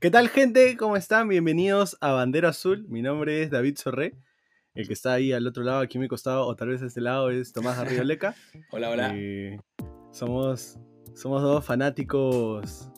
[0.00, 0.78] ¿Qué tal gente?
[0.78, 1.28] ¿Cómo están?
[1.28, 2.86] Bienvenidos a Bandera Azul.
[2.88, 4.16] Mi nombre es David Sorré.
[4.72, 6.86] El que está ahí al otro lado, aquí a mi costado, o tal vez a
[6.86, 8.34] este lado, es Tomás Arrioleca.
[8.70, 9.12] hola, hola.
[9.14, 9.60] Eh,
[10.10, 10.78] somos,
[11.14, 12.88] somos dos fanáticos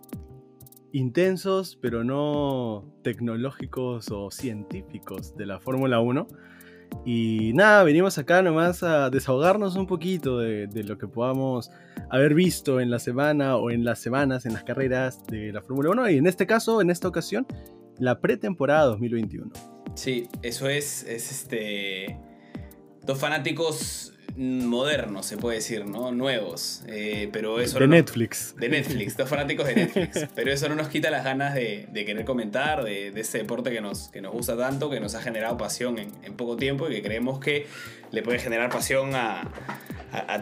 [0.92, 6.28] intensos, pero no tecnológicos o científicos de la Fórmula 1.
[7.04, 11.70] Y nada, venimos acá nomás a desahogarnos un poquito de, lo que podamos
[12.10, 15.90] haber visto en la semana o en las semanas, en las carreras de la Fórmula
[15.90, 16.10] 1.
[16.10, 17.46] Y en este caso, en esta ocasión,
[17.98, 19.50] la pretemporada 2021.
[19.94, 22.18] Sí, eso es, es este...
[23.04, 26.12] Dos fanáticos modernos, se puede decir, ¿no?
[26.12, 26.82] Nuevos.
[26.86, 28.54] Eh, pero eso de Netflix.
[28.56, 30.28] De Netflix, dos fanáticos de Netflix.
[30.34, 33.80] pero eso no nos quita las ganas de, querer comentar de, de, ese deporte que
[33.80, 37.02] nos, que nos gusta tanto, que nos ha generado pasión en, poco tiempo y que
[37.02, 37.66] creemos que
[38.10, 39.50] le puede generar pasión a,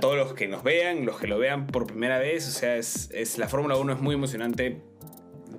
[0.00, 2.48] todos los que nos vean, los que lo vean por primera vez.
[2.48, 4.82] O sea, es, es la Fórmula 1 es muy emocionante en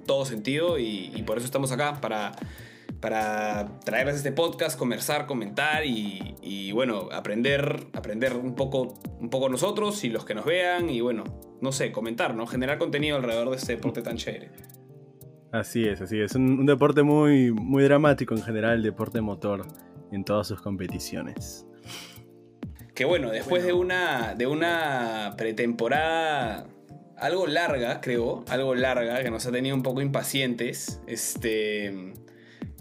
[0.06, 2.34] todo sentido y, y por eso estamos acá para
[3.02, 10.04] para traerles este podcast, conversar, comentar y, bueno, aprender, aprender un poco, un poco nosotros
[10.04, 11.24] y los que nos vean y bueno,
[11.60, 12.46] no sé, comentar, ¿no?
[12.46, 14.52] Generar contenido alrededor de este deporte tan chévere.
[15.52, 16.36] Así es, así es.
[16.36, 19.66] Un, un deporte muy, muy dramático en general, el deporte motor
[20.12, 21.66] en todas sus competiciones.
[22.94, 26.68] Que bueno, después De, una, de una pretemporada
[27.18, 32.14] algo larga, creo, algo larga, que nos ha tenido un poco impacientes, este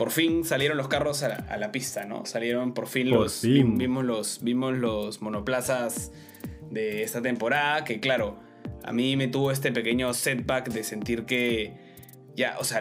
[0.00, 2.24] por fin salieron los carros a la, pista, ¿no?
[2.24, 3.42] Salieron por fin los.
[3.42, 4.42] Vimos los.
[4.42, 6.10] Vimos los monoplazas
[6.70, 7.84] de esta temporada.
[7.84, 8.38] Que claro,
[8.82, 11.74] a mí me tuvo este pequeño setback de sentir que.
[12.34, 12.80] Ya, o sea,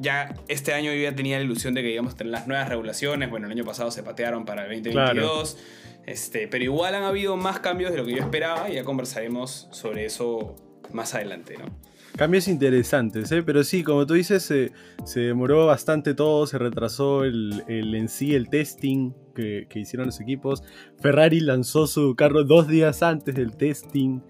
[0.00, 2.68] ya este año yo ya tenía la ilusión de que íbamos a tener las nuevas
[2.68, 3.30] regulaciones.
[3.30, 5.56] Bueno, el año pasado se patearon para el 2022.
[6.04, 9.66] Este, pero igual han habido más cambios de lo que yo esperaba y ya conversaremos
[9.70, 10.56] sobre eso
[10.92, 11.89] más adelante, ¿no?
[12.20, 13.42] Cambios interesantes, ¿eh?
[13.42, 18.50] pero sí, como tú dices, se demoró bastante todo, se retrasó el, en sí el
[18.50, 20.62] testing que, hicieron los equipos.
[21.00, 24.20] Ferrari lanzó su carro dos días antes del testing.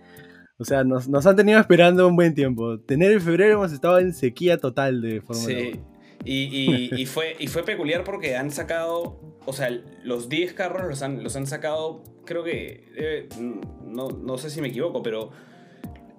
[0.57, 2.79] O sea, nos, han tenido esperando un buen tiempo.
[2.79, 5.81] Tener en febrero hemos estado en sequía total de Fórmula sí.
[6.25, 9.69] Y, fue, y fue peculiar porque han sacado, o sea,
[10.05, 13.29] los 10 carros los han, los han sacado, creo que, eh,
[13.85, 15.33] no, no sé si me equivoco, pero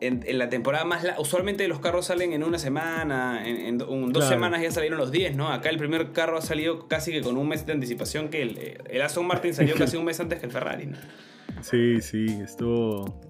[0.01, 1.05] en, la temporada más...
[1.19, 5.49] usualmente los carros salen en una semana, en, dos semanas ya salieron los 10, ¿no?
[5.49, 8.77] Acá el primer carro ha salido casi que con un mes de anticipación que el,
[8.89, 10.97] el Aston Martin salió casi un mes antes que el Ferrari, ¿no?
[11.61, 13.21] Sí, sí, estuvo...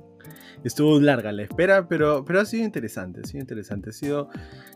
[0.63, 3.89] Estuvo larga la espera, pero, pero ha sido interesante, ha sido interesante.
[3.89, 4.29] Ha sido,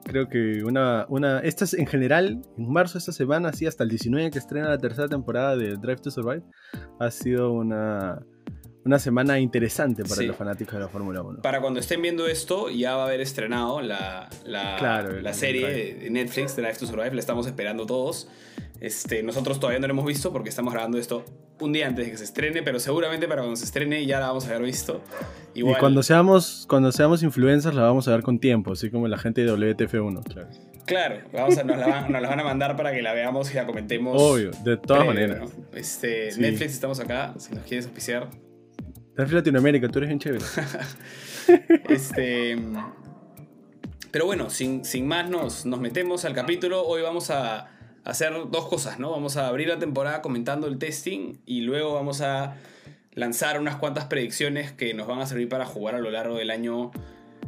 [0.03, 1.05] creo que una...
[1.09, 4.67] una esta en general, en marzo de esta semana, así hasta el 19 que estrena
[4.67, 6.43] la tercera temporada de Drive to Survive,
[6.99, 8.19] ha sido una
[8.85, 11.41] una semana interesante para los fanáticos de la Fórmula 1.
[11.41, 16.55] Para cuando estén viendo esto, ya va a haber estrenado la, la, serie de Netflix,
[16.55, 17.13] Drive to Survive.
[17.13, 18.27] La estamos esperando todos.
[18.79, 21.25] Este, nosotros todavía no la hemos visto porque estamos grabando esto
[21.61, 24.27] un día antes de que se estrene, pero seguramente para cuando se estrene ya la
[24.27, 25.01] vamos a haber visto.
[25.55, 29.17] Y cuando seamos, cuando seamos influencers la vamos a ver con tiempo, así como la
[29.17, 30.49] gente de WTF1, claro.
[30.85, 33.51] Claro, vamos a, nos, la van, nos, la van, a mandar para que la veamos
[33.51, 34.21] y la comentemos.
[34.21, 35.49] Obvio, de todas maneras.
[35.73, 38.29] Este, Netflix estamos acá, si nos quieres auspiciar.
[39.17, 40.43] Estás Latinoamérica, tú eres bien chévere.
[41.87, 42.57] este.
[44.11, 46.85] Pero bueno, sin, sin más nos, nos metemos al capítulo.
[46.85, 47.69] Hoy vamos a
[48.03, 49.11] hacer dos cosas, ¿no?
[49.11, 52.57] Vamos a abrir la temporada comentando el testing y luego vamos a
[53.13, 56.51] lanzar unas cuantas predicciones que nos van a servir para jugar a lo largo del
[56.51, 56.91] año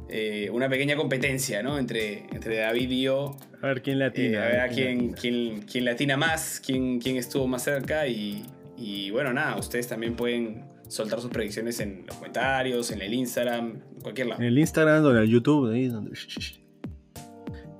[0.08, 1.80] eh, una pequeña competencia, ¿no?
[1.80, 3.36] Entre, entre David y yo.
[3.62, 4.38] A ver quién latina.
[4.38, 8.46] Eh, a ver a quién, quién, quién, latina más, quién, quién estuvo más cerca y,
[8.78, 13.82] y bueno, nada, ustedes también pueden soltar sus predicciones en los comentarios, en el Instagram,
[13.96, 14.42] en cualquier lado.
[14.42, 16.12] En el Instagram o en el YouTube, ahí donde...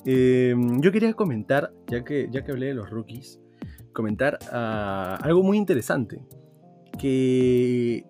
[0.06, 3.42] Em, yo quería comentar, ya que, ya que hablé de los rookies,
[3.92, 6.22] comentar ah, algo muy interesante.
[6.98, 8.06] Que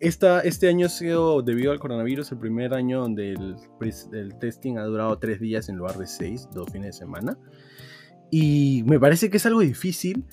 [0.00, 3.56] esta, este año ha sido, debido al coronavirus, el primer año donde el,
[4.12, 7.38] el testing ha durado tres días en lugar de seis, dos fines de semana.
[8.30, 10.24] Y me parece que es algo difícil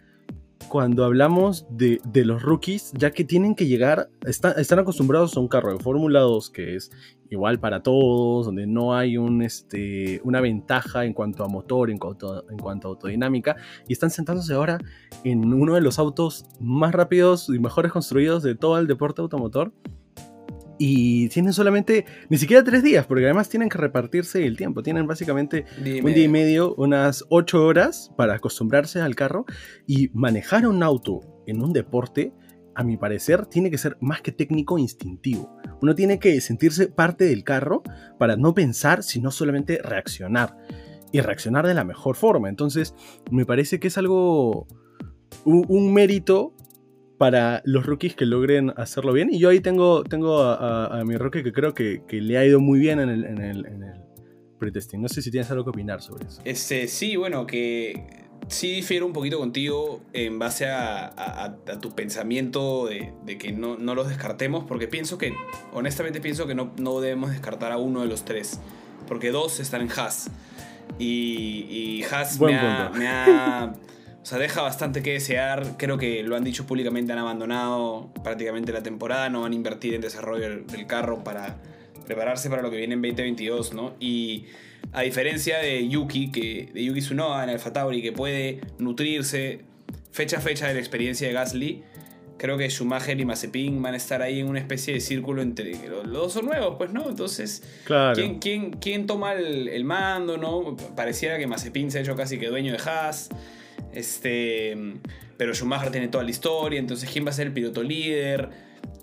[0.71, 5.73] cuando hablamos de, los rookies, ya que tienen que llegar, están acostumbrados a un carro
[5.73, 6.91] de Fórmula 2 que es
[7.29, 11.97] igual para todos, donde no hay un, este, una ventaja en cuanto a motor, en
[11.97, 14.77] cuanto, en cuanto a autodinámica, y están sentándose ahora
[15.25, 19.73] en uno de los autos más rápidos y mejores construidos de todo el deporte automotor
[20.83, 24.81] y tienen solamente ni siquiera tres días, porque además tienen que repartirse el tiempo.
[24.81, 29.45] Tienen básicamente un día y medio, unas ocho horas para acostumbrarse al carro
[29.85, 32.33] y manejar un auto en un deporte.
[32.73, 35.55] A mi parecer, tiene que ser más que técnico instintivo.
[35.83, 37.83] Uno tiene que sentirse parte del carro
[38.17, 40.57] para no pensar, sino solamente reaccionar.
[41.13, 42.49] y reaccionar de la mejor forma.
[42.49, 42.95] Entonces,
[43.29, 44.65] me parece que es algo,
[45.45, 46.55] un, mérito
[47.21, 49.31] para los rookies que logren hacerlo bien.
[49.31, 52.79] Y yo ahí tengo, tengo a, mi rookie que creo que, le ha ido muy
[52.79, 54.01] bien en el, en el, en el
[54.57, 54.99] pretesting.
[54.99, 56.41] No sé si tienes algo que opinar sobre eso.
[56.45, 63.37] Este, sí, bueno, que sí difiero un poquito contigo en base a, tu pensamiento de,
[63.37, 65.31] que no, los descartemos, porque pienso que,
[65.73, 68.59] honestamente pienso que no, no, debemos descartar a uno de los tres,
[69.07, 70.31] porque dos están en Haas.
[70.97, 73.73] Y, y Haas me ha,
[74.21, 75.77] O sea, deja bastante que desear.
[75.77, 79.93] Creo que lo han dicho públicamente, han abandonado prácticamente la temporada, no van a invertir
[79.93, 81.57] en desarrollo del carro para
[82.05, 83.95] prepararse para lo que viene en 2022, ¿no?
[83.99, 84.45] Y
[84.93, 89.61] a diferencia de Yuki, que, de Yuki Tsunoda en Alfa Tauri, que puede nutrirse
[90.11, 91.83] fecha a fecha de la experiencia de Gasly,
[92.37, 95.75] creo que Schumacher y Mazepin van a estar ahí en una especie de círculo entre
[95.87, 97.07] los, dos son nuevos, pues, ¿no?
[97.07, 97.63] Entonces,
[98.15, 100.75] ¿quién, quién, quién, toma el, mando, no?
[100.95, 103.29] Pareciera que Mazepin se ha hecho casi que dueño de Haas.
[103.93, 104.77] Este,
[105.37, 108.49] pero Schumacher tiene toda la historia, entonces ¿quién va a ser el piloto líder?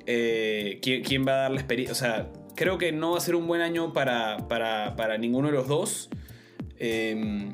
[0.06, 1.92] Eh, ¿quién, ¿quién, va a dar la experiencia?
[1.92, 5.54] O sea, creo que no va a ser un buen año para, para, ninguno de
[5.54, 6.08] los dos.
[6.78, 7.52] Em,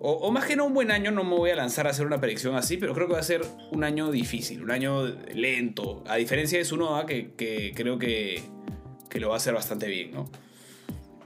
[0.00, 2.20] o, más que no un buen año, no me voy a lanzar a hacer una
[2.20, 3.42] predicción así, pero creo que va a ser
[3.72, 6.04] un año difícil, un año lento.
[6.06, 8.42] A diferencia de Sunoda, que, que creo que,
[9.08, 10.30] que lo va a hacer bastante bien, ¿no?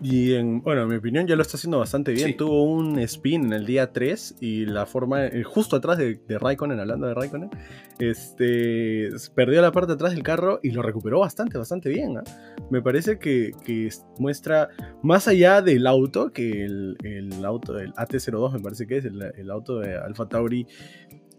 [0.00, 2.36] Y en, bueno, en mi opinión ya lo está haciendo bastante bien.
[2.36, 6.38] Tuvo un spin en el día 3 y la forma, eh, justo atrás de, de
[6.38, 7.50] Raikkonen, hablando de Raikkonen,
[7.98, 12.18] este, perdió la parte de atrás del carro y lo recuperó bastante, bastante bien.
[12.18, 12.24] ¿ah?
[12.70, 14.68] Me parece que, que, muestra,
[15.02, 19.20] más allá del auto, que el, el auto, el AT02 me parece que es, el,
[19.20, 20.66] el auto de Alfa Tauri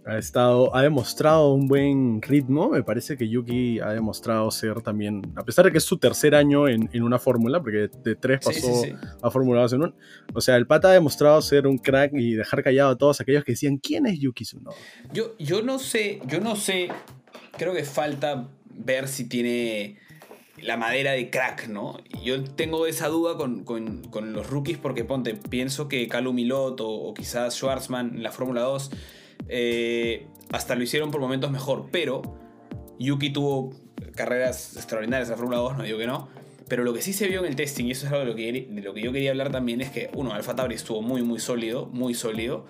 [0.10, 2.70] ha estado, ha demostrado un buen ritmo.
[2.70, 6.36] Me parece que Yuki ha demostrado ser también, a pesar de que es su tercer
[6.36, 8.84] año en, una fórmula, porque de tres pasó
[9.22, 9.96] a Fórmula 2 en un.
[10.34, 13.44] O sea, el pata ha demostrado ser un crack y dejar callado a todos aquellos
[13.44, 14.76] que decían quién es Yuki Tsunoda.
[15.14, 16.90] Yo, yo no sé, yo no sé.
[17.58, 19.98] Creo que falta ver si tiene
[20.62, 21.98] la madera de crack, ¿no?
[22.24, 24.04] Yo tengo esa duda con,
[24.34, 28.62] los rookies porque ponte, pienso que Calum Milot o, o quizás Schwarzman en la Fórmula
[28.62, 28.92] 2
[29.50, 32.22] eh, hasta lo hicieron por momentos mejor, pero
[33.00, 33.72] Yuki tuvo
[34.16, 36.30] carreras extraordinarias en la Fórmula 2, no digo que no.
[36.68, 38.36] Pero lo que sí se vio en el testing, y eso es algo de lo
[38.36, 41.24] que, de lo que yo quería hablar también, es que, uno, Alfa Tauri estuvo muy,
[41.24, 42.68] muy sólido, muy sólido.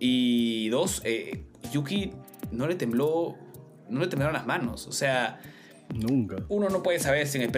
[0.00, 2.10] Y dos, eh, Yuki
[2.50, 3.36] no le tembló,
[3.88, 4.88] no le temblaron las manos.
[4.88, 5.40] O sea,
[5.94, 6.36] Nunca.
[6.48, 7.50] Uno no puede saber si en el,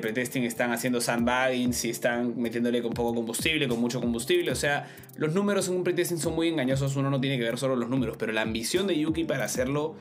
[0.00, 4.50] pretesting están haciendo sandbagging, si están metiéndole con poco combustible, con mucho combustible.
[4.52, 6.96] O sea, los números en un pretesting son muy engañosos.
[6.96, 8.16] Uno no tiene que ver solo los números.
[8.18, 9.96] Pero la ambición de Yuki para hacerlo.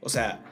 [0.00, 0.42] O sea,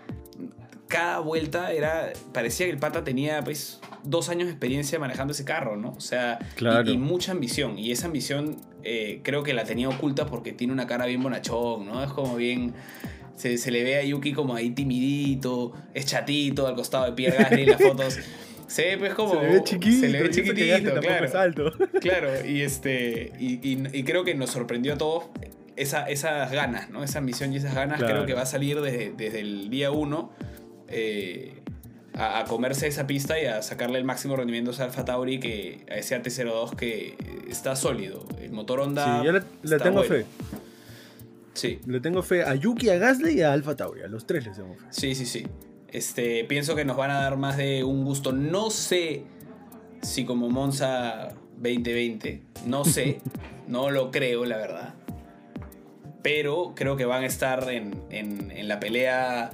[0.88, 2.12] cada vuelta era.
[2.32, 5.90] Parecía que el pata tenía pues dos años de experiencia manejando ese carro, ¿no?
[5.90, 6.38] O sea,
[6.86, 7.78] y, mucha ambición.
[7.78, 11.86] Y esa ambición eh, creo que la tenía oculta porque tiene una cara bien bonachón,
[11.86, 12.02] ¿no?
[12.02, 12.74] Es como bien
[13.40, 17.62] se, le ve a Yuki como ahí timidito, es chatito al costado de Pierre Gasly
[17.62, 18.18] en las fotos.
[18.66, 19.34] Se ve pues como.
[19.34, 20.00] Se le ve chiquito.
[20.00, 21.38] Se le ve chiquitito, claro.
[21.38, 21.72] alto.
[22.00, 23.32] Claro, y este.
[23.40, 25.24] Y, creo que nos sorprendió a todos
[25.74, 27.02] esa, esas ganas, ¿no?
[27.02, 28.00] Esa ambición y esas ganas.
[28.00, 30.30] Creo que va a salir desde, desde el día uno.
[30.86, 31.54] Eh,
[32.14, 35.94] a, comerse esa pista y a sacarle el máximo rendimiento a Alfa Tauri que a
[35.94, 37.16] ese AT02 que
[37.48, 38.24] está sólido.
[38.40, 39.20] El motor Honda.
[39.20, 40.26] Sí, yo le, tengo fe.
[41.54, 41.80] Sí.
[41.86, 44.02] Le tengo fe a Yuki, a Gasly y a Alfa Tauri.
[44.02, 44.86] A los tres les tengo fe.
[44.90, 45.46] Sí, sí, sí.
[45.88, 48.32] Este, pienso que nos van a dar más de un gusto.
[48.32, 49.24] No sé
[50.02, 52.42] si como Monza 2020.
[52.66, 53.20] No sé.
[53.68, 54.94] no lo creo, la verdad.
[56.22, 59.50] Pero creo que van a estar en, la pelea.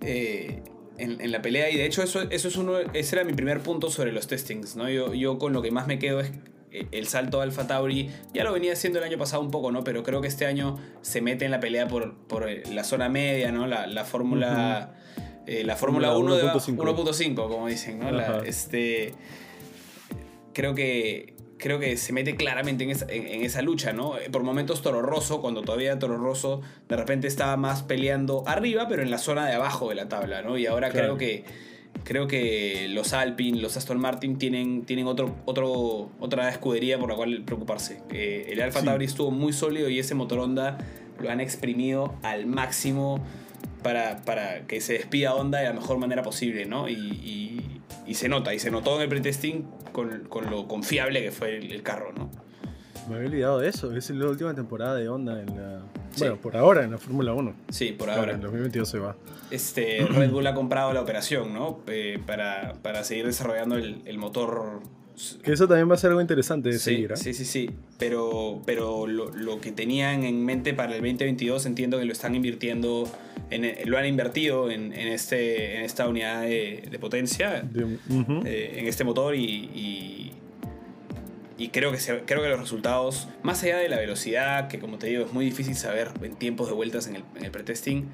[0.00, 0.62] Eh,
[0.96, 1.70] en, la pelea.
[1.70, 2.78] Y de hecho, eso, eso es uno.
[2.78, 4.74] Ese era mi primer punto sobre los testings.
[4.74, 4.88] ¿no?
[4.90, 6.32] Yo, yo con lo que más me quedo es
[6.70, 9.84] el salto Alfa Tauri ya lo venía haciendo el año pasado un poco, ¿no?
[9.84, 13.08] Pero creo que este año se mete en la pelea por, por eh, la zona
[13.08, 13.66] media, ¿no?
[13.66, 14.94] La, la Fórmula.
[15.46, 18.42] Eh, la Fórmula 1 de 1.5, como dicen, ¿no?
[18.42, 19.14] este.
[20.52, 21.34] Creo que.
[21.56, 24.12] Creo que se mete claramente en esa, en, esa, lucha, ¿no?
[24.30, 29.02] Por momentos Toro Rosso, cuando todavía Toro Rosso de repente estaba más peleando arriba, pero
[29.02, 30.56] en la zona de abajo de la tabla, ¿no?
[30.56, 31.44] Y ahora creo que
[32.04, 37.16] creo que los Alpine, los Aston Martin tienen, tienen otro, otro, otra escudería por la
[37.16, 38.00] cual preocuparse.
[38.10, 40.78] Eh, el Alfa Tauri estuvo muy sólido y ese motor Honda
[41.20, 43.22] lo han exprimido al máximo
[43.82, 46.88] para, para que se despida Honda de la mejor manera posible, ¿no?
[46.88, 47.62] Y,
[48.14, 51.82] se nota, y se notó en el pretesting con, con lo confiable que fue el,
[51.82, 52.30] carro, ¿no?
[53.08, 55.82] Me había olvidado de eso, es la última temporada de Honda en la...
[56.18, 57.54] Bueno, por ahora en la Fórmula 1.
[57.70, 58.32] Sí, por ahora.
[58.32, 59.16] en 2022 se va.
[59.50, 61.80] Este, Red Bull ha comprado la operación, ¿no?
[61.86, 64.80] Eh, para, seguir desarrollando el, motor
[65.42, 67.12] Que eso también va a ser algo interesante de sí, seguir.
[67.12, 67.16] ¿eh?
[67.16, 67.70] Sí, sí, sí.
[67.98, 72.34] Pero, pero lo, lo, que tenían en mente para el 2022 entiendo que lo están
[72.34, 73.08] invirtiendo,
[73.50, 78.42] en, lo han invertido en, en este, en esta unidad de, de potencia, De- ujú.
[78.44, 80.27] eh, en este motor y, y,
[81.58, 84.96] y creo, que se- creo que los resultados, más allá de la velocidad, que como
[84.98, 88.08] te digo es muy difícil saber en tiempos de vueltas en el, en el pretesting,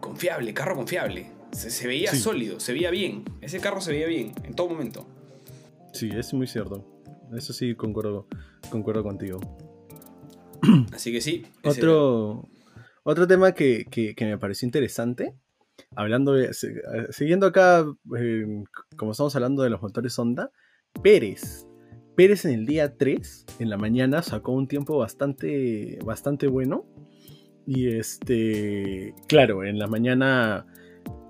[0.00, 1.26] confiable, carro confiable.
[1.52, 2.18] Se, se veía Sí.
[2.20, 3.24] sólido, se veía bien.
[3.40, 5.06] Ese carro se veía bien en todo momento.
[5.92, 6.86] Sí, es muy cierto.
[7.36, 8.26] Eso sí, concuerdo,
[8.70, 9.40] concuerdo contigo.
[10.92, 11.44] Así que sí.
[11.64, 12.48] Otro,
[13.02, 15.34] otro tema que, que- que me pareció interesante,
[15.96, 16.52] hablando de- eh,
[17.10, 17.84] siguiendo acá,
[18.16, 18.44] eh,
[18.96, 20.50] como estamos hablando de los motores Honda,
[21.02, 21.66] Pérez.
[22.20, 26.84] Pérez en el día 3, en la mañana, sacó un tiempo bastante, bastante bueno.
[27.66, 30.66] Y este, claro, en la mañana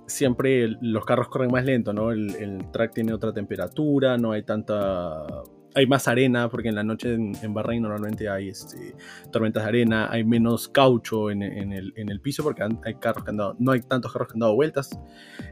[0.09, 2.11] siempre los carros corren más lento, ¿no?
[2.11, 5.29] El, track tiene otra temperatura, no hay tanta...
[5.77, 8.97] Hay más arena, porque en la noche en, en Bahrein normalmente hay este,
[9.31, 13.31] tormentas de arena, hay menos caucho en, el, en el piso, porque hay carros que
[13.31, 14.91] han no hay tantos carros que han dado vueltas.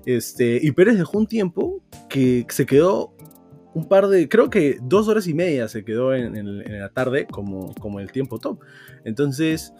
[0.04, 3.14] Este, y Pérez dejó un tiempo que se quedó
[3.78, 8.00] un par de, creo que dos horas y media se quedó en, la tarde como,
[8.00, 8.60] el tiempo top.
[9.04, 9.72] Entonces,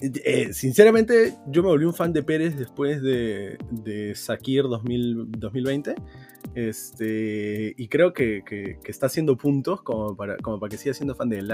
[0.00, 5.94] eh, sinceramente, yo me volví un fan de Pérez después de, de Sakir 2000 2020.
[6.54, 8.42] Este, y creo que,
[8.84, 10.36] está haciendo puntos como para,
[10.68, 11.52] que siga siendo fan de él.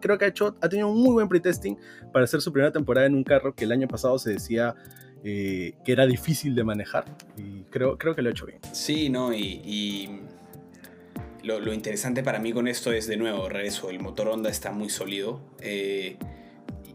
[0.00, 1.78] Creo que ha, hecho, ha tenido un muy buen pretesting
[2.12, 4.74] para hacer su primera temporada en un carro que el año pasado se decía
[5.22, 7.04] eh, que era difícil de manejar.
[7.36, 8.58] Y creo, creo que lo ha hecho bien.
[8.72, 10.20] Sí, no, y
[11.42, 14.72] lo, lo interesante para mí con esto es, de nuevo, regreso, el motor Honda está
[14.72, 15.40] muy sólido.
[15.60, 16.16] eh,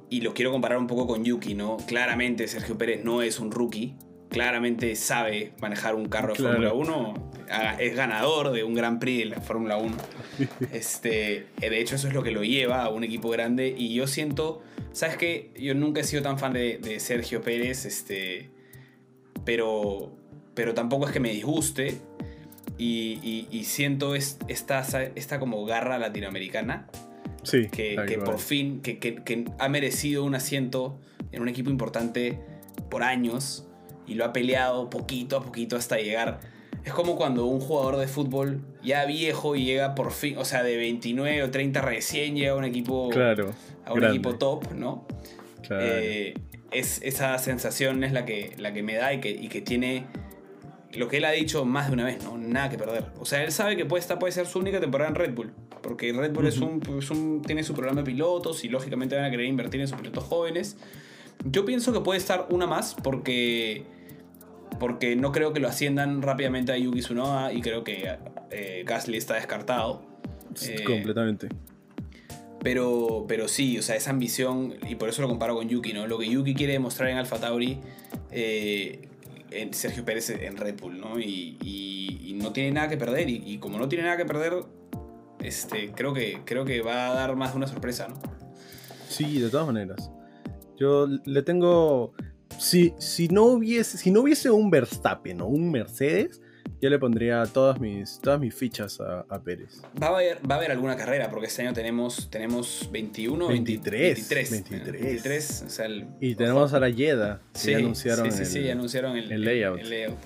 [0.10, 1.76] y lo quiero comparar un poco con Yuki, ¿no?
[1.86, 3.94] Claramente Sergio Pérez no es un rookie.
[4.30, 6.54] Claramente sabe manejar un carro de Claro.
[6.70, 7.32] Fórmula 1.
[7.50, 9.96] ah, Es ganador de un Gran Prix de la Fórmula 1.
[10.72, 13.76] Este, eh, de hecho, eso es lo que lo lleva a un equipo grande.
[13.78, 14.62] Y yo siento,
[14.94, 15.52] ¿sabes qué?
[15.60, 18.50] Yo nunca he sido tan fan de, de Sergio Pérez, este,
[19.44, 20.12] pero,
[20.54, 21.98] pero tampoco es que me disguste.
[22.78, 24.82] Y, y- y siento es- esta,
[25.16, 26.88] esta como garra latinoamericana
[27.44, 31.00] Sí, que, que por fin que, que- que ha merecido un asiento
[31.32, 32.40] en un equipo importante
[32.90, 33.68] por años
[34.06, 36.40] y lo ha peleado poquito a poquito hasta llegar.
[36.86, 40.64] Es como cuando un jugador de fútbol ya viejo y llega por fin, o sea,
[40.64, 43.54] de 29 o 30 recién llega a un equipo, Claro.
[43.86, 44.18] a un grande.
[44.18, 45.06] equipo top, ¿no?
[45.68, 45.84] claro.
[45.86, 46.34] Eh,
[46.72, 50.06] es, esa sensación es la que, la que me da y que, y que tiene
[50.98, 52.38] lo que él ha dicho más de una vez, ¿no?
[52.38, 53.06] Nada que perder.
[53.20, 55.52] O sea, él sabe que puede, esta puede ser su única temporada en Red Bull.
[55.82, 59.26] Porque Red Bull es un, es un- tiene su programa de pilotos y lógicamente van
[59.26, 60.78] a querer invertir en sus pilotos jóvenes.
[61.46, 63.86] Yo pienso que puede estar una más porque,
[64.80, 68.10] porque no creo que lo asciendan rápidamente a Yuki Tsunoda y creo que
[68.52, 70.02] eh, Gasly está descartado.
[70.68, 71.48] eh, Completamente.
[72.64, 76.08] Pero, pero sí, o sea, esa ambición, y por eso lo comparo con Yuki, ¿no?
[76.08, 77.78] Lo que Yuki quiere demostrar en Alfa Tauri,
[78.32, 79.07] eh,
[79.72, 81.20] Sergio Pérez en Red Bull, ¿no?
[81.20, 84.54] Y, no tiene nada que perder, y, y como no tiene nada que perder,
[85.42, 88.16] este, creo, que, creo que va a dar más de una sorpresa, ¿no?
[89.10, 90.12] Sí, de todas maneras.
[90.78, 92.14] Yo le tengo.
[92.60, 96.42] Si, si, no, hubiese, si no hubiese un Verstappen o un Mercedes,
[96.82, 99.82] yo le pondría todas mis, todas mis fichas a, a Pérez.
[100.02, 104.02] Va a, haber, va a haber alguna carrera, porque este año tenemos, tenemos 21, 23,
[104.30, 104.52] 23.
[104.52, 105.02] 23.
[105.02, 108.32] 23, o sea, el- Y tenemos a la Yeda, Sí, ya anunciaron.
[108.32, 109.80] sí, sí, sí, el- anunciaron el, el layout.
[109.80, 110.18] el layout.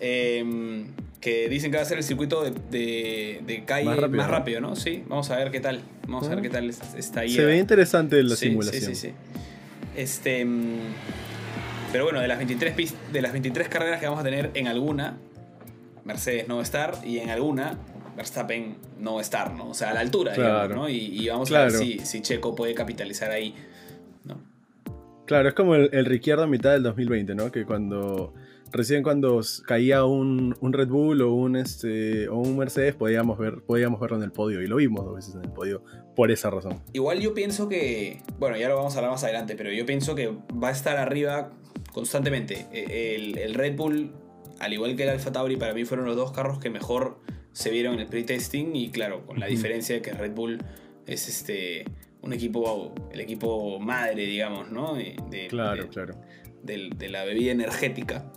[0.00, 0.84] Eh,
[1.20, 4.26] que dicen que va a ser el circuito de, de- de calle Más más rápido,
[4.28, 4.68] rápido, ¿no?
[4.70, 4.76] ¿no?
[4.76, 5.80] Sí, vamos a ver qué tal.
[6.06, 6.42] Vamos a ver Ah.
[6.42, 7.30] qué tal es- está ahí.
[7.30, 8.82] Se ve interesante la simulación.
[8.84, 9.14] Sí, sí, sí.
[9.96, 10.78] Este, mm,
[11.92, 14.66] pero bueno, de las, 23 pis- de las 23 carreras que vamos a tener, en
[14.68, 15.16] alguna,
[16.04, 17.78] Mercedes no va a estar y en alguna,
[18.16, 19.68] Verstappen no va a estar, ¿no?
[19.70, 20.62] O sea, a la altura, Claro.
[20.68, 20.88] digamos, ¿no?
[20.88, 23.54] Y, y vamos a ver si, si Checo puede capitalizar ahí,
[24.24, 24.36] ¿no?
[25.26, 27.50] Claro, es como el, el Ricciardo a mitad del 2020, ¿no?
[27.50, 28.34] Que cuando.
[28.72, 33.62] Recién cuando caía un, un Red Bull o un, este, o un Mercedes, podíamos, ver,
[33.62, 34.60] podíamos verlo en el podio.
[34.62, 35.84] Y lo vimos dos veces en el podio
[36.16, 36.80] por esa razón.
[36.92, 40.16] Igual yo pienso que, bueno, ya lo vamos a hablar más adelante, pero yo pienso
[40.16, 41.52] que va a estar arriba
[41.92, 42.66] constantemente.
[42.72, 44.10] E- El, el Red Bull,
[44.60, 47.20] al igual que el Alfa Tauri, para mí fueron los dos carros que mejor
[47.52, 50.58] se vieron en el pre-testing y claro, con la diferencia de que Red Bull
[51.06, 51.84] es este
[52.22, 54.94] un equipo, el equipo madre, digamos, ¿no?
[54.94, 56.14] De, de- Claro, de- claro.
[56.62, 58.32] de la bebida energética.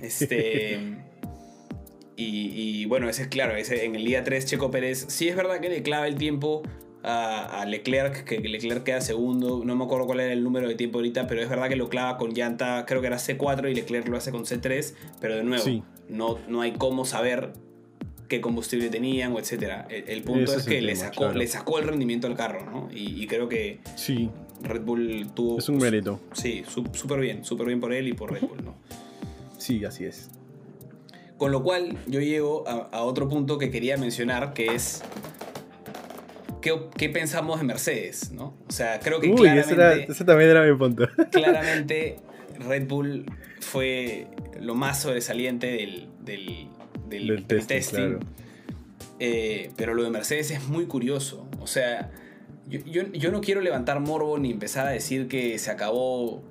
[0.00, 0.78] Este.
[2.16, 5.34] y, y, bueno, ese es claro, ese, en el día 3 Checo Pérez, sí es
[5.36, 6.62] verdad que le clava el tiempo
[7.04, 10.74] a, a Leclerc, que Leclerc queda segundo, no me acuerdo cuál era el número de
[10.74, 13.74] tiempo ahorita, pero es verdad que lo clava con llanta, creo que era C4 y
[13.74, 15.82] Leclerc lo hace con C3, pero de nuevo, Sí.
[16.08, 17.52] no, no hay cómo saber
[18.28, 19.86] qué combustible tenían o etcétera.
[19.90, 22.88] El, punto es, que le, sacó, le sacó el rendimiento al carro, ¿no?
[22.92, 24.30] Y, creo que sí.
[24.62, 25.58] Red Bull tuvo...
[25.58, 26.20] Es un mérito.
[26.32, 28.74] Sí, súper bien, súper bien por él y por Red Bull, ¿no?
[29.58, 30.30] Sí, así es.
[31.36, 35.02] Con lo cual yo llego a, otro punto que quería mencionar, que es
[36.96, 38.56] ¿Qué, pensamos de Mercedes, ¿no?
[38.66, 41.06] O sea, creo que Uy, Ese, también era mi punto.
[41.30, 42.16] Claramente,
[42.58, 43.26] Red Bull
[43.60, 44.28] fue
[44.60, 46.08] lo más sobresaliente del,
[47.08, 48.18] del, testing.
[49.20, 51.46] Eh, pero lo de Mercedes es muy curioso.
[51.60, 52.10] O sea,
[52.66, 56.42] yo, no quiero levantar morbo ni empezar a decir que se acabó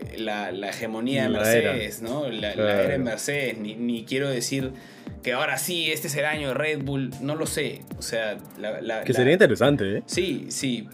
[0.00, 2.28] eh, la, hegemonía de Mercedes, ¿no?
[2.28, 4.72] La, era en Mercedes, ni, quiero decir
[5.22, 7.82] que ahora sí, este es el año de Red Bull, no lo sé.
[7.98, 8.38] O sea,
[9.04, 10.02] que sería interesante, ¿eh?
[10.06, 10.88] Sí, sí.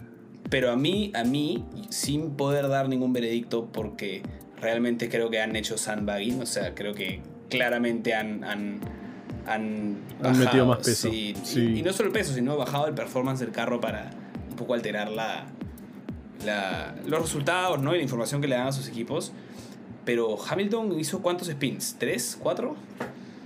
[0.49, 4.23] Pero a mí, a mí, sin poder dar ningún veredicto, porque
[4.61, 8.79] realmente creo que han hecho sandbagging, o sea, creo que claramente han, han,
[9.45, 9.97] han,
[10.37, 11.09] metido más peso.
[11.09, 11.35] Y,
[11.83, 14.11] no solo el peso, sino bajado el performance del carro para
[14.49, 15.45] un poco alterar la,
[17.05, 17.93] los resultados ¿no?
[17.93, 19.31] y la información que le dan a sus equipos.
[20.05, 21.97] Pero Hamilton hizo cuántos spins?
[21.99, 22.37] ¿Tres?
[22.41, 22.77] ¿Cuatro?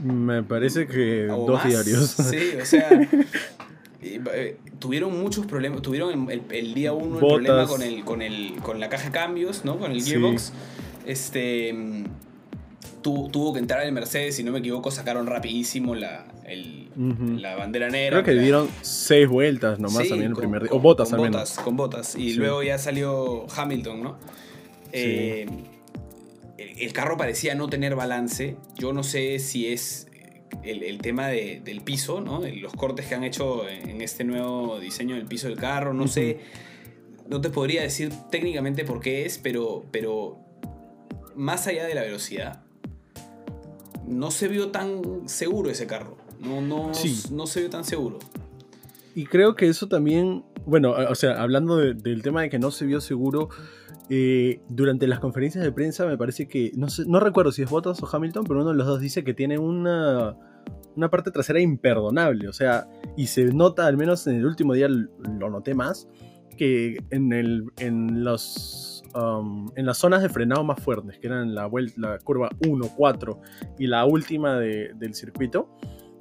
[0.04, 2.10] Me parece que dos diarios.
[2.10, 2.90] Sí, o sea.
[4.04, 5.84] Eh, tuvieron muchos problemas.
[5.84, 9.64] Tuvieron el, día uno el problema con, el, con, el, con la caja de cambios,
[9.64, 9.78] ¿no?
[9.78, 10.54] Con el gearbox.
[11.06, 12.04] Este
[13.02, 18.24] tuvo que entrar el Mercedes, si no me equivoco, sacaron rapidísimo la, la bandera negra.
[18.24, 20.72] Creo que dieron seis vueltas nomás también el primer día.
[20.72, 21.54] O botas al menos.
[21.60, 22.16] Con botas.
[22.16, 24.18] Y luego ya salió Hamilton, ¿no?
[24.92, 25.46] Eh,
[26.78, 28.58] el, carro parecía no tener balance.
[28.76, 30.08] Yo no sé si es
[30.64, 32.42] el, tema del piso, ¿no?
[32.42, 35.94] Los cortes que han hecho en este nuevo diseño del piso del carro.
[35.94, 36.40] No sé.
[37.28, 40.40] No te podría decir técnicamente por qué es, pero, pero
[41.36, 42.64] más allá de la velocidad,
[44.06, 46.18] no se vio tan seguro ese carro.
[46.40, 46.92] No, no,
[47.32, 48.20] no se vio tan seguro.
[49.14, 52.86] Y creo que eso también, bueno, o sea, hablando del tema de que no se
[52.86, 53.50] vio seguro,
[54.14, 58.10] eh, durante las conferencias de prensa me parece que, no, recuerdo si es Bottas o
[58.12, 60.36] Hamilton, pero uno de los dos dice que tiene una,
[60.98, 64.90] una parte trasera imperdonable, o sea, y se nota, al menos en el último día
[64.90, 66.10] lo noté más,
[66.58, 71.54] que en, el, en los Um, en las zonas de frenado más fuertes, que eran
[71.54, 73.42] la, la curva 1, 4
[73.78, 75.70] y la última del circuito,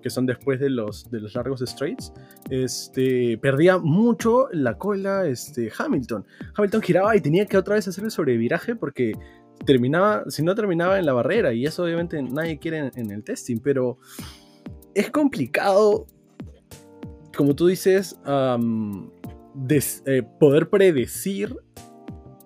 [0.01, 2.13] que son después de los, de los largos straights,
[2.51, 6.25] este, perdía mucho la cola este, Hamilton.
[6.57, 9.13] Hamilton giraba y tenía que otra vez hacer el sobreviraje porque
[9.65, 13.59] terminaba, si no terminaba en la barrera, y eso obviamente nadie quiere en, el testing,
[13.59, 13.99] pero
[14.95, 16.07] es complicado,
[17.37, 21.57] como tú dices, eh, poder predecir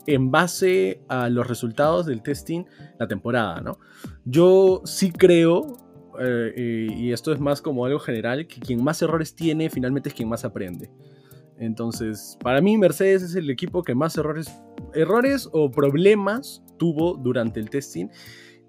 [0.06, 2.64] en base a los resultados del testing
[2.98, 3.78] la temporada, ¿no?
[4.24, 5.76] Yo sí creo,
[6.20, 10.14] eh, y esto es más como algo general, que quien más errores tiene finalmente es
[10.14, 10.90] quien más aprende.
[11.59, 14.61] Entonces, para mí Mercedes es el equipo que más errores,
[14.92, 18.09] errores o problemas tuvo durante el testing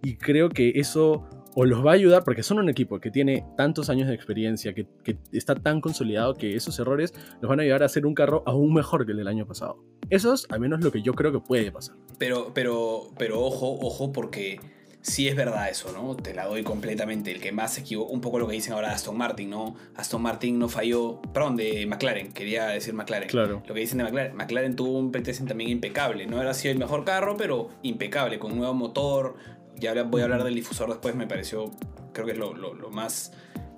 [0.03, 3.45] y creo que eso o los va a ayudar, porque son un equipo que tiene
[3.55, 4.87] tantos años de experiencia, que,
[5.31, 8.73] está tan consolidado que esos errores los van a ayudar a hacer un carro aún
[8.73, 9.81] mejor que el del año pasado.
[10.09, 11.95] Eso es al menos lo que yo creo que puede pasar.
[12.19, 14.59] Pero, pero, pero ojo, ojo, porque
[15.05, 16.15] sí es verdad eso, ¿no?
[16.15, 17.31] Te la doy completamente.
[17.31, 19.75] El que más se equivocó, un poco lo que dicen ahora de Aston Martin, ¿no?
[19.95, 23.29] Aston Martin no falló, perdón, de McLaren, quería decir McLaren.
[23.29, 23.61] Claro.
[23.67, 26.25] Lo que dicen de McLaren, McLaren tuvo un pretesting también impecable.
[26.25, 29.35] No era sido el mejor carro, pero impecable, con un nuevo motor,
[29.75, 31.71] ya voy a hablar del difusor después, me pareció,
[32.11, 33.31] creo que es lo, más...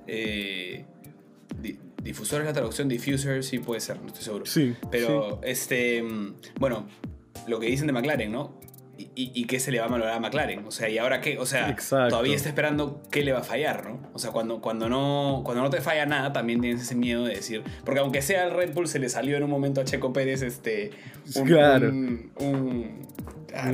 [0.07, 0.85] Eh,
[2.01, 4.45] difusor es la traducción, diffuser sí puede ser, no estoy seguro.
[4.45, 4.75] Sí.
[4.89, 6.05] Pero, este,
[6.57, 6.87] bueno,
[7.47, 8.57] lo que dicen de McLaren, ¿no?
[9.15, 10.65] Y, qué se le va a valorar a McLaren.
[10.65, 11.37] O sea, ¿y ahora qué?
[11.37, 11.75] O sea,
[12.09, 14.09] todavía está esperando qué le va a fallar, ¿no?
[14.13, 17.35] O sea, cuando, cuando, no, cuando no te falla nada, también tienes ese miedo de
[17.35, 17.63] decir.
[17.85, 20.41] Porque aunque sea el Red Bull, se le salió en un momento a Checo Pérez
[20.41, 20.91] este.
[21.45, 21.89] claro.
[21.89, 23.07] un,
[23.53, 23.71] Ah,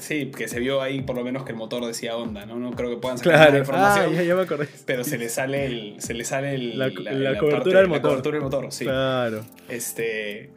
[0.00, 2.56] sí, que se vio ahí por lo menos que el motor decía onda, ¿no?
[2.56, 4.14] No creo que puedan sacar la información.
[4.18, 4.68] Ah, ya, me acordé.
[4.84, 6.90] Pero se le sale el, se le sale el, la,
[7.38, 8.02] cobertura del motor.
[8.02, 8.84] La cobertura del motor, sí.
[8.84, 9.42] Claro.
[9.68, 10.50] Este,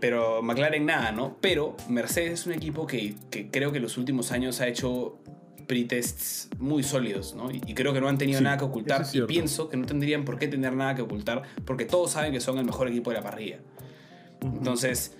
[0.00, 1.36] pero McLaren nada, ¿no?
[1.40, 5.20] Pero Mercedes es un equipo que, que creo que los últimos años ha hecho
[5.70, 7.48] pretests muy sólidos, ¿no?
[7.52, 9.06] Y, creo que no han tenido nada que ocultar.
[9.12, 12.40] Y pienso que no tendrían por qué tener nada que ocultar, porque todos saben que
[12.40, 13.60] son el mejor equipo de la parrilla.
[14.42, 15.16] Entonces,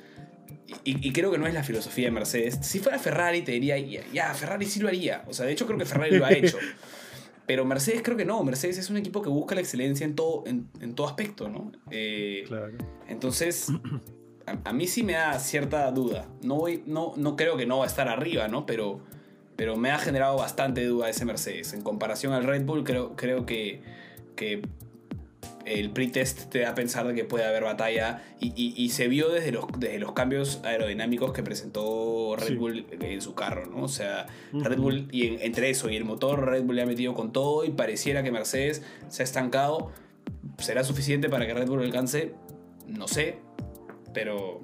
[0.83, 2.59] y, creo que no es la filosofía de Mercedes.
[2.63, 5.25] Si fuera Ferrari, te diría, ya, Ferrari sí lo haría.
[5.29, 6.59] O sea, de hecho creo que Ferrari lo ha hecho.
[7.47, 8.43] Pero Mercedes creo que no.
[8.43, 11.71] Mercedes es un equipo que busca la excelencia en todo, en, todo aspecto, ¿no?
[11.93, 12.73] Eh, claro.
[13.07, 13.69] Entonces,
[14.65, 16.27] a, mí sí me da cierta duda.
[16.43, 18.67] No, voy, no, no creo que no va a estar arriba, ¿no?
[18.67, 19.01] Pero,
[19.57, 21.73] pero me ha generado bastante duda ese Mercedes.
[21.73, 23.83] En comparación al Red Bull, creo, creo que,
[24.37, 24.63] que
[25.65, 29.53] el pretest te da a pensar de que puede haber batalla y, se vio desde
[29.53, 33.85] los, desde los cambios aerodinámicos que presentó Red Bull en su carro, ¿no?
[33.85, 37.15] O sea, Red Bull, y entre eso y el motor, Red Bull le ha metido
[37.15, 39.93] con todo y pareciera que Mercedes se ha estancado.
[40.59, 42.35] ¿Será suficiente para que Red Bull alcance?
[42.87, 43.39] No sé,
[44.13, 44.61] pero...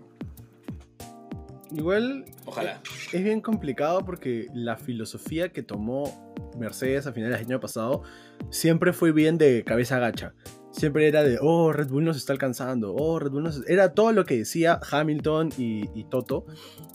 [1.72, 2.24] Igual...
[2.44, 2.80] Ojalá.
[3.12, 8.02] Es bien complicado porque la filosofía que tomó Mercedes a finales del año pasado
[8.50, 10.32] siempre fue bien de cabeza gacha
[10.76, 13.66] siempre era de, oh, Red Bull nos está alcanzando, oh, Red Bull nos...
[13.66, 16.46] Era todo lo que decía Hamilton y, Toto.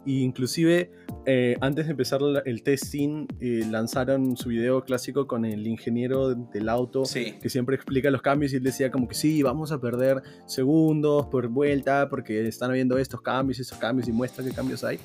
[0.06, 0.92] E inclusive,
[1.26, 6.70] eh, antes de empezar el testing, eh, lanzaron su video clásico con el ingeniero del
[6.70, 10.22] auto, que siempre explica los cambios y él decía como que sí, vamos a perder
[10.46, 14.84] segundos por vuelta porque están habiendo estos cambios y esos cambios y muestra qué cambios
[14.84, 15.00] hay.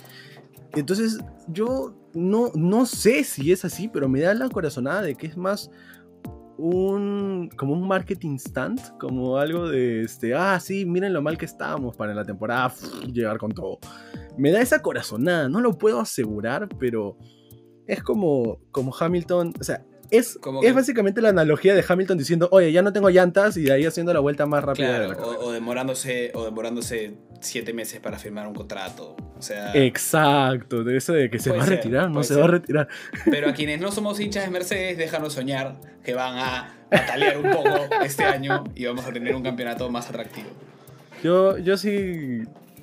[0.75, 5.27] Entonces, yo no, no sé si es así, pero me da la corazonada de que
[5.27, 5.71] es más
[6.59, 11.45] un como un marketing stunt, como algo de este, ah, sí, miren lo mal que
[11.45, 12.73] estábamos para la temporada
[13.13, 13.79] llegar con todo.
[14.37, 17.17] Me da esa corazonada, no lo puedo asegurar, pero
[17.87, 22.73] es como como Hamilton, o sea, es, es básicamente la analogía de Hamilton diciendo, oye,
[22.73, 25.17] ya no tengo llantas y de ahí haciendo la vuelta más rápida.
[25.19, 29.17] o, demorándose, o demorándose siete meses para firmar un contrato.
[29.39, 32.49] O sea, Exacto, de eso de que se va a retirar, no se va a
[32.49, 32.89] retirar.
[33.25, 37.51] Pero a quienes no somos hinchas de Mercedes, déjanos soñar que van a batalear un
[37.51, 40.49] poco este año y vamos a tener un campeonato más atractivo.
[41.23, 42.43] Yo, yo sí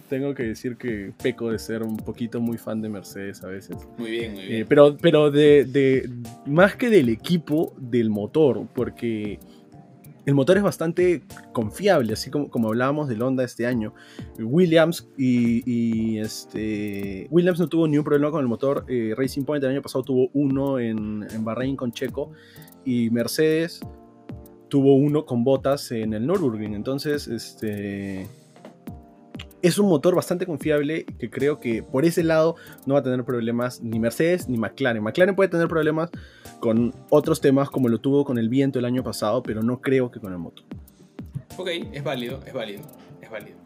[0.10, 3.78] tengo que decir que peco de ser un poquito muy fan de Mercedes a veces.
[3.98, 4.62] Muy bien, muy bien.
[4.62, 6.10] Eh, pero pero de, de,
[6.46, 9.40] más que del equipo, del motor, porque
[10.26, 13.94] el motor es bastante confiable, así como, como hablábamos del Honda este año.
[14.40, 18.86] Williams y, este Williams no tuvo ni un problema con el motor.
[18.88, 22.32] Eh, Racing Point el año pasado tuvo uno en, en Bahrein con Checo
[22.86, 23.82] y Mercedes
[24.70, 26.74] tuvo uno con botas en el Nürburgring.
[26.74, 28.28] Entonces, este
[29.64, 33.24] es un motor bastante confiable que creo que por ese lado no va a tener
[33.24, 35.02] problemas ni Mercedes ni McLaren.
[35.02, 36.12] McLaren puede tener problemas
[36.60, 40.12] con otros temas como lo tuvo con el viento el año pasado, pero no creo
[40.12, 40.66] que con el motor.
[41.58, 42.82] Ok, es válido, es válido,
[43.22, 43.58] es válido.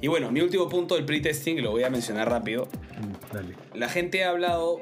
[0.00, 2.68] Y bueno, mi último punto del pre-testing, lo voy a mencionar rápido.
[3.00, 3.54] Mm, dale.
[3.74, 4.80] La gente ha hablado,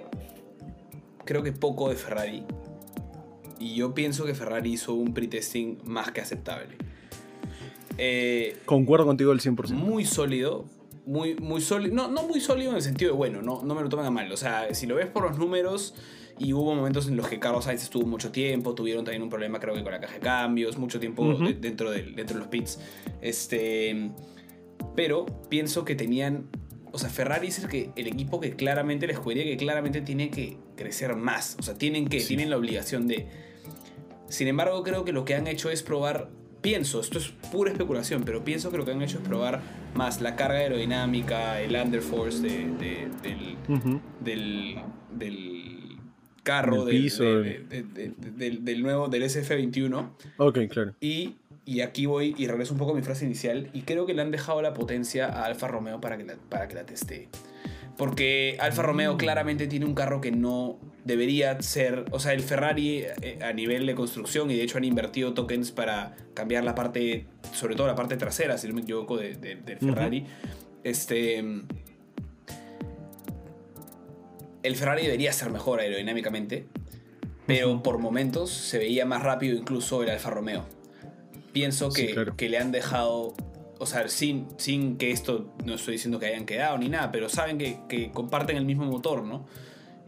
[1.25, 2.45] creo que poco de Ferrari.
[3.59, 6.77] Y yo pienso que Ferrari hizo un pre-testing más que aceptable.
[8.03, 9.71] Eh, Concuerdo contigo al 100%.
[9.73, 10.65] Muy sólido.
[11.07, 11.95] Muy, muy sólido.
[11.95, 14.11] No, no muy sólido en el sentido de bueno, no, no me lo tomen a
[14.11, 14.33] mal.
[14.33, 15.95] O sea, si lo ves por los números,
[16.41, 19.61] y hubo momentos en los que Carlos Sainz estuvo mucho tiempo, tuvieron también un problema
[19.61, 22.81] creo que con la caja de cambios, mucho tiempo dentro, de, dentro de los pits.
[23.21, 24.11] Este,
[24.97, 26.49] pero pienso que tenían,
[26.93, 30.31] o sea, Ferrari es el, que, el equipo que claramente, la escudería que claramente tiene
[30.31, 33.29] que crecer más, o sea, tienen que, tienen la obligación de...
[34.29, 36.31] Sin embargo, creo que lo que han hecho es probar
[36.61, 39.61] pienso, esto es pura especulación, pero pienso que lo que han hecho es probar
[39.95, 43.57] más la carga aerodinámica, el underforce de, del,
[44.21, 45.99] del,
[46.43, 50.11] carro, del, del, nuevo, del SF-21.
[50.39, 50.95] Ok, claro.
[51.01, 54.15] Y, y, aquí voy y regreso un poco a mi frase inicial, y creo que
[54.15, 57.29] le han dejado la potencia a Alfa Romeo para que la, para que la teste.
[57.97, 59.17] Porque Alfa Romeo mm.
[59.19, 63.87] claramente tiene un carro que no debería ser, o sea, el Ferrari eh, a nivel
[63.87, 67.95] de construcción y de hecho han invertido tokens para cambiar la parte, sobre todo la
[67.95, 70.27] parte trasera, si no me equivoco, del de, Ferrari.
[70.85, 71.45] Este...
[74.63, 76.67] El Ferrari debería ser mejor aerodinámicamente,
[77.47, 80.67] pero por momentos se veía más rápido incluso el Alfa Romeo.
[81.53, 83.35] Pienso que, que le han dejado
[83.81, 87.31] o sea, sin, sin que esto, no estoy diciendo que hayan quedado ni nada, pero
[87.31, 89.47] saben que, que comparten el mismo motor, ¿no?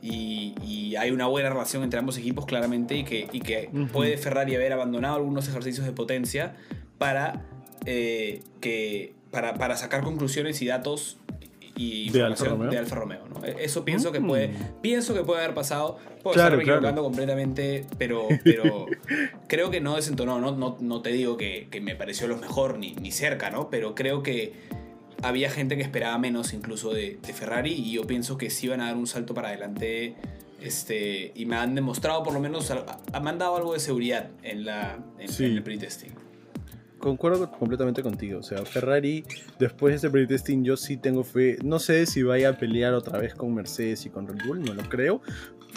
[0.03, 4.55] Y, hay una buena relación entre ambos equipos claramente y que, y que puede Ferrari
[4.55, 6.55] haber abandonado algunos ejercicios de potencia
[6.99, 7.47] para,
[7.87, 11.17] eh, que, para, para sacar conclusiones y datos
[11.75, 13.45] y de Alfa Romeo, de Alfa Romeo ¿no?
[13.45, 14.81] E, eso pienso que puede mm.
[14.83, 15.99] pienso que puede haber pasado.
[16.23, 18.87] Puedo estar equivocando completamente pero, pero
[19.49, 22.79] creo que no desentonó no, no, no te digo que, que, me pareció lo mejor
[22.79, 24.53] ni, ni cerca no pero creo que
[25.23, 28.87] había gente que esperaba menos incluso de, Ferrari y yo pienso que sí iban a
[28.87, 30.15] dar un salto para adelante
[30.61, 34.65] este, y me han demostrado por lo menos, me han dado algo de seguridad en,
[34.65, 36.22] la, en, el pre-testing.
[37.03, 38.39] Concuerdo completamente contigo.
[38.39, 39.25] O sea, Ferrari,
[39.59, 41.59] después de este playtesting, yo sí tengo fe.
[41.63, 44.73] No sé si vaya a pelear otra vez con Mercedes y con Red Bull, no
[44.73, 45.21] lo creo.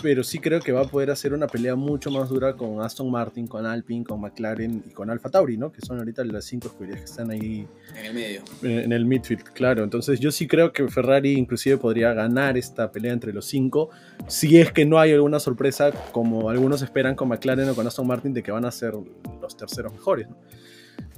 [0.04, 3.10] Pero sí creo que va a poder hacer una pelea mucho más dura con Aston
[3.10, 5.72] Martin, con Alpine, con McLaren y con Alfa Tauri, ¿no?
[5.72, 7.66] Que son ahorita las cinco escuderías que están ahí.
[7.98, 8.42] En el medio.
[8.62, 9.84] En el midfield, claro.
[9.84, 13.90] Entonces yo sí creo que Ferrari inclusive podría ganar esta pelea entre los cinco.
[14.28, 18.06] Si es que no hay alguna sorpresa, como algunos esperan con McLaren o con Aston
[18.06, 18.94] Martin, de que van a ser
[19.42, 20.38] los terceros mejores, ¿no?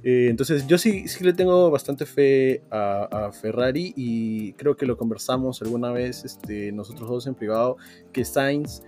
[0.03, 4.95] Eh, entonces yo sí, sí le tengo bastante fe a, Ferrari y creo que lo
[4.97, 7.77] conversamos alguna vez este, nosotros dos en privado,
[8.13, 8.83] que Sainz,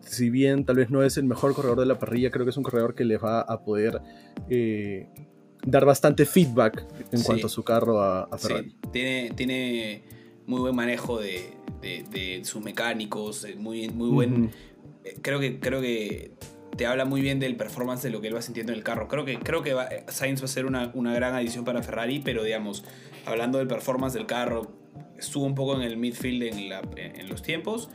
[0.00, 2.56] si bien tal vez no es el mejor corredor de la parrilla, creo que es
[2.56, 4.00] un corredor que le va a poder
[4.50, 5.06] eh,
[5.64, 8.70] dar bastante feedback en cuanto a su carro a, Ferrari.
[8.70, 8.76] Sí.
[8.90, 10.02] Tiene, tiene
[10.46, 11.54] muy buen manejo de,
[12.42, 14.50] sus mecánicos, muy, muy buen...
[15.04, 16.32] Eh, creo que, creo que
[16.76, 19.08] te habla muy bien del performance de lo que él va sintiendo en el carro.
[19.08, 19.74] Creo que, creo que
[20.08, 22.84] Sainz va a ser una, gran adición para Ferrari, pero digamos,
[23.26, 24.72] hablando del performance del carro,
[25.18, 27.88] estuvo un poco en el midfield en, los tiempos,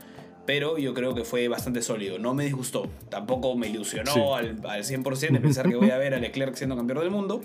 [0.46, 2.18] pero yo creo que fue bastante sólido.
[2.18, 6.14] No me disgustó, tampoco me ilusionó al, al 100% de pensar que voy a ver
[6.14, 7.42] a Leclerc siendo campeón del mundo,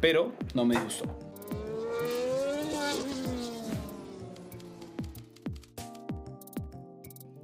[0.00, 1.18] pero no me disgustó.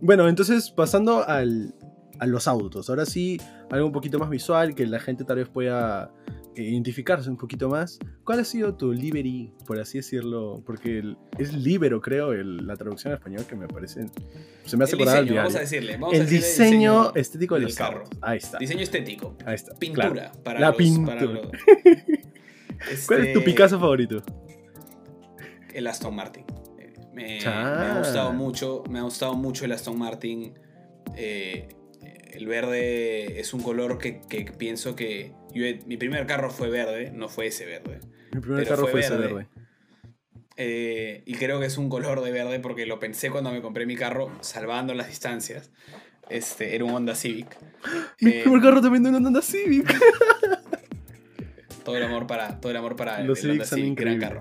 [0.03, 1.75] Bueno, entonces pasando al,
[2.21, 2.89] a los autos.
[2.91, 6.13] Ahora sí, algo un poquito más visual, que la gente tal vez pueda
[6.55, 7.99] eh, identificarse un poquito más.
[8.25, 10.63] ¿Cuál ha sido tu livery, por así decirlo?
[10.67, 14.07] Porque es libero, creo, la traducción en español que me parece.
[14.65, 15.99] Se me hace el diseño, vamos a decirle.
[16.13, 18.05] el, diseño estético del carro.
[18.21, 18.59] Ahí está.
[18.59, 19.37] Diseño estético.
[19.47, 19.75] Ahí está.
[19.75, 20.31] Pintura.
[20.45, 21.21] Para la pintura.
[23.07, 24.23] ¿Cuál es tu este, Picasso favorito?
[25.73, 26.45] El Aston Martin.
[27.15, 28.85] Me, me, ha gustado mucho.
[28.91, 30.55] Me ha gustado mucho el Aston Martin.
[31.17, 31.69] Eh,
[32.35, 34.21] el verde es un color que,
[34.57, 35.33] pienso que.
[35.87, 38.01] mi primer carro fue verde, no fue ese verde.
[38.33, 39.47] Mi primer carro fue, ese verde.
[40.57, 43.87] Eh, y creo que es un color de verde porque lo pensé cuando me compré
[43.87, 45.71] mi carro, salvando las distancias.
[46.29, 47.57] Este, era un Honda Civic.
[48.21, 49.93] Mi eh, primer carro también era un Honda Civic.
[51.85, 54.41] todo el amor para, todo el amor para Los el Honda Civic, gran carro.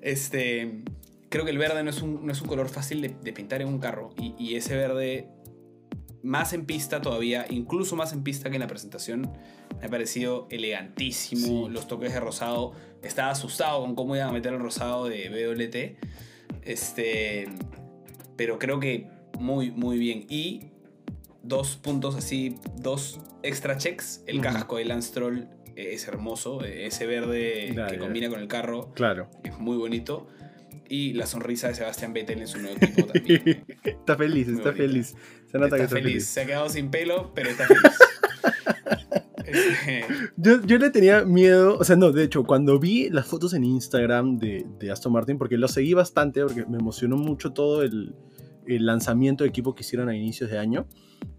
[0.00, 0.82] Este,
[1.28, 3.68] creo que el verde no es un, no es un color fácil de, pintar en
[3.68, 4.14] un carro.
[4.16, 5.28] Y, y ese verde
[6.22, 9.30] más en pista todavía, incluso más en pista que en la presentación.
[9.80, 11.68] Me ha parecido elegantísimo.
[11.68, 12.72] Los toques de rosado.
[13.02, 16.64] Estaba asustado con cómo iban a meter el rosado de BWT.
[16.64, 17.48] Este.
[18.36, 19.06] Pero creo que
[19.38, 20.26] muy, muy bien.
[20.28, 20.70] Y
[21.42, 24.22] dos puntos así, dos extra checks.
[24.26, 26.62] El casco de Lance Troll es hermoso.
[26.64, 28.92] Ese verde que combina con el carro.
[28.94, 29.30] Claro.
[29.44, 30.26] Es muy bonito
[30.90, 33.64] y la sonrisa de Sebastián Vettel en su nuevo equipo también.
[33.84, 35.14] está feliz, está feliz.
[35.50, 36.26] Se nota que está feliz.
[36.26, 37.82] Se ha quedado sin pelo, pero está feliz.
[39.42, 40.04] Este,
[40.36, 43.64] yo, yo, le tenía miedo, o sea, no, de hecho, cuando vi las fotos en
[43.64, 48.14] Instagram de, de Aston Martin, porque lo seguí bastante, porque me emocionó mucho todo el,
[48.66, 50.86] el lanzamiento de equipo que hicieron a inicios de año,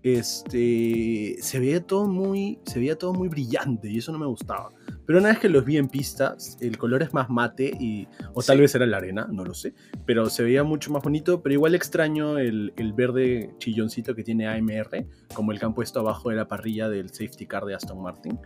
[0.03, 4.69] este, se veía todo muy, se veía todo muy brillante y eso no me gustaba.
[5.05, 8.41] Pero una vez que los vi en pistas, el color es más mate y, o
[8.41, 9.73] tal vez era la arena, no lo sé,
[10.05, 14.47] pero se veía mucho más bonito, pero igual extraño el, el verde chilloncito que tiene
[14.47, 18.01] AMR, como el que han puesto abajo de la parrilla del safety car de Aston
[18.01, 18.39] Martin.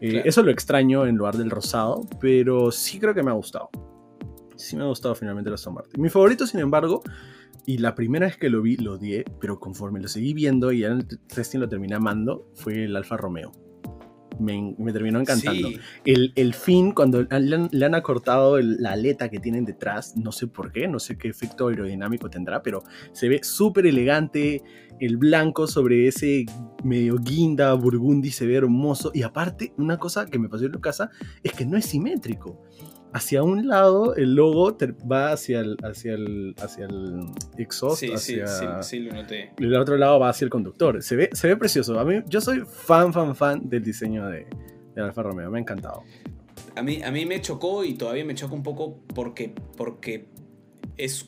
[0.00, 3.68] Eh, eso lo extraño en lugar del rosado, pero sí creo que me ha gustado.
[4.56, 6.00] Sí me ha gustado finalmente el Aston Martin.
[6.00, 7.02] Mi favorito, sin embargo,
[7.68, 10.80] y la primera vez que lo vi, lo odié, pero conforme lo seguí viendo y
[10.80, 13.52] ya testing lo terminé amando, fue el Alfa Romeo.
[14.40, 15.68] Me, terminó encantando.
[16.06, 20.72] El, el, fin, cuando le han, acortado la aleta que tienen detrás, no sé por
[20.72, 24.62] qué, no sé qué efecto aerodinámico tendrá, pero se ve súper elegante.
[24.98, 26.46] El blanco sobre ese
[26.82, 29.10] medio guinda burgundy se ve hermoso.
[29.12, 31.10] Y aparte, una cosa que me pasó en la casa
[31.42, 32.64] es que no es simétrico
[33.18, 34.76] hacia un lado el logo
[35.10, 37.26] va hacia el, hacia el, hacia el
[37.56, 38.00] exhaust.
[38.00, 39.52] Sí, hacia, sí, sí, lo noté.
[39.58, 41.02] Y el otro lado va hacia el conductor.
[41.02, 41.98] Se ve, se ve precioso.
[41.98, 44.46] A mí, yo soy fan, fan, fan del diseño de,
[44.94, 45.50] de Alfa Romeo.
[45.50, 46.04] Me ha encantado.
[46.76, 50.28] A mí, a mí me chocó y todavía me choca un poco porque, porque
[50.96, 51.26] es,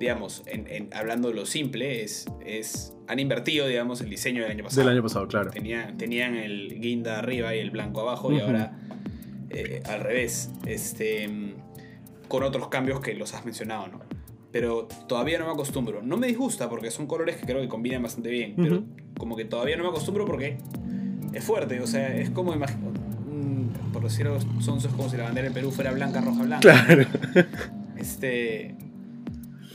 [0.00, 4.64] digamos, en, hablando de lo simple, es, es, han invertido, digamos, el diseño del año
[4.64, 4.82] pasado.
[4.82, 5.50] Del año pasado, claro.
[5.50, 8.79] Tenían, tenían el guinda arriba y el blanco abajo y ahora
[9.50, 11.28] eh, al revés, este,
[12.28, 14.00] con otros cambios que los has mencionado, ¿no?
[14.52, 16.02] Pero todavía no me acostumbro.
[16.02, 18.82] No me disgusta porque son colores que creo que combinan bastante bien, pero
[19.16, 20.58] como que todavía no me acostumbro porque
[21.32, 22.52] es fuerte, o sea, es como
[23.92, 26.60] por decirlo son como si la bandera de Perú fuera blanca, roja, blanca.
[26.60, 27.06] Claro.
[27.96, 28.74] Este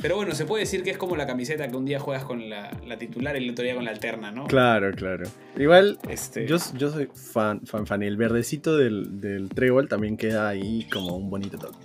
[0.01, 2.49] Pero bueno, se puede decir que es como la camiseta que un día juegas con
[2.49, 4.45] la, titular y el otro día con la alterna, ¿no?
[4.47, 5.25] Claro, claro.
[5.57, 6.45] Igual, este...
[6.45, 8.03] yo, yo soy fan, fan, fan.
[8.03, 11.77] Y el verdecito del, del trébol también queda ahí como un bonito toque.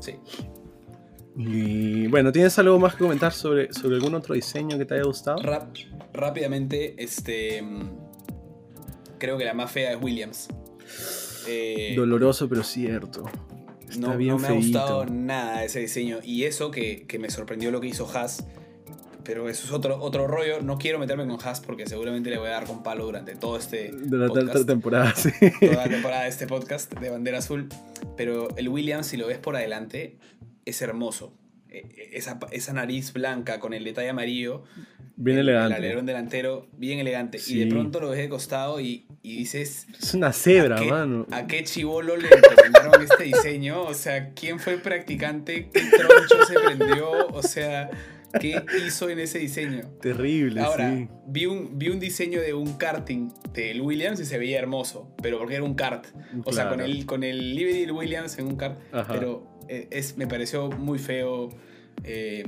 [0.00, 0.14] Sí.
[1.36, 5.04] Y bueno, ¿tienes algo más que comentar sobre, sobre algún otro diseño que te haya
[5.04, 5.38] gustado?
[6.12, 7.62] rápidamente, este.
[9.18, 10.48] Creo que la más fea es Williams.
[11.48, 13.24] Eh, Doloroso, pero cierto.
[13.98, 16.18] No, me ha gustado nada ese diseño.
[16.22, 18.46] Y eso que, me sorprendió lo que hizo Haas.
[19.24, 20.60] Pero eso es otro, otro rollo.
[20.60, 23.56] No quiero meterme con Haas porque seguramente le voy a dar con palo durante todo
[23.56, 23.90] este.
[23.90, 25.30] Durante la temporada, sí.
[25.60, 27.68] Toda la temporada de este podcast de Bandera Azul.
[28.16, 30.18] Pero el Williams, si lo ves por adelante,
[30.66, 31.32] es hermoso.
[32.12, 34.64] Esa, esa, nariz blanca con el detalle amarillo.
[35.16, 35.76] Bien elegante.
[35.76, 37.38] El alerón delantero, bien elegante.
[37.46, 39.86] Y de pronto lo ves de costado y, y dices.
[40.00, 41.26] Es una cebra, ¿a mano.
[41.30, 43.82] ¿A qué chivolo le recomendaron este diseño?
[43.82, 45.70] O sea, ¿quién fue el practicante?
[45.72, 47.28] ¿Qué troncho se prendió?
[47.28, 47.90] O sea.
[48.40, 49.88] ¿Qué hizo en ese diseño?
[50.00, 51.08] Terrible, Ahora, sí.
[51.26, 55.38] vi, un, vi un diseño de un karting del Williams y se veía hermoso, pero
[55.38, 56.06] porque era un kart.
[56.44, 58.80] O sea, con el, con el del Williams en un kart.
[59.08, 61.50] Pero eh, es, me pareció muy feo.
[62.02, 62.44] Eh,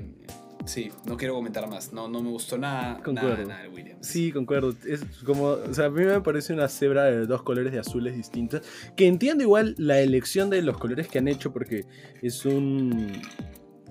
[0.64, 1.92] sí, no quiero comentar más.
[1.92, 4.06] No, no me gustó nada, nada, nada de Williams.
[4.06, 4.74] Sí, concuerdo.
[4.86, 8.16] Es como, o sea, a mí me parece una cebra de dos colores de azules
[8.16, 8.62] distintos.
[8.96, 11.84] Que entiendo igual la elección de los colores que han hecho porque
[12.22, 13.12] es un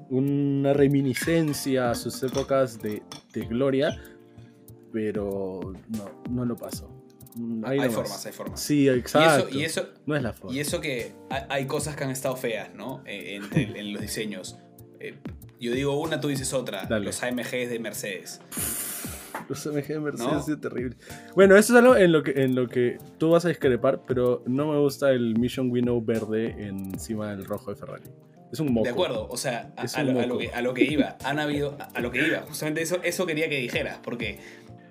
[0.09, 3.01] una reminiscencia a sus épocas de,
[3.33, 3.99] de gloria,
[4.91, 6.94] pero no, no lo pasó.
[7.65, 8.61] Hay formas, hay formas.
[8.61, 9.49] Sí, exacto.
[9.51, 10.55] Y eso, no es la forma.
[10.55, 13.03] Y eso que hay cosas que han estado feas, ¿no?
[13.05, 14.57] Eh, en, los diseños.
[14.99, 15.15] Eh,
[15.59, 16.87] yo digo una, tú dices otra.
[16.99, 18.41] Los AMGs de Mercedes.
[19.49, 20.95] Los AMG de Mercedes es terrible.
[21.35, 24.43] Bueno, eso es algo en lo, que, en lo que tú vas a discrepar, pero
[24.45, 28.03] no me gusta el Mission Winnow verde encima del rojo de Ferrari.
[28.51, 28.85] Es un moco.
[28.85, 32.11] De acuerdo, o sea, a, lo, que, a, lo, que, iba, han habido, a, lo
[32.11, 34.39] que iba, justamente eso, eso quería que dijeras, porque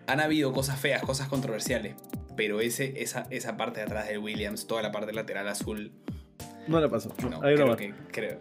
[0.07, 1.95] han habido cosas feas, cosas controversiales,
[2.37, 5.93] pero ese, esa, esa parte de atrás de Williams, toda la parte lateral azul.
[6.69, 7.13] No la pasó.
[7.31, 8.39] No, creo que, creo.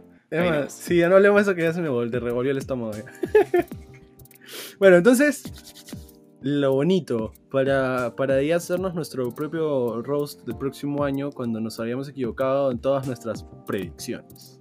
[0.69, 2.93] sí, ya no hablemos de eso que ya se me volvió, revolvió el estómago.
[4.79, 5.43] bueno, entonces,
[6.41, 12.09] lo bonito para, para ya hacernos nuestro propio roast del próximo año cuando nos habíamos
[12.09, 14.59] equivocado en todas nuestras predicciones.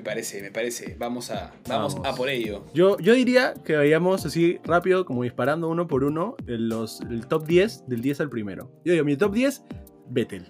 [0.00, 0.96] Me parece, me parece.
[0.98, 2.64] Vamos a, vamos, a por ello.
[2.72, 7.46] Yo, yo diría que vayamos así rápido, como disparando uno por uno, los, el top
[7.46, 8.72] 10 del 10 al primero.
[8.82, 9.62] Yo digo, mi top 10,
[10.08, 10.46] Vettel.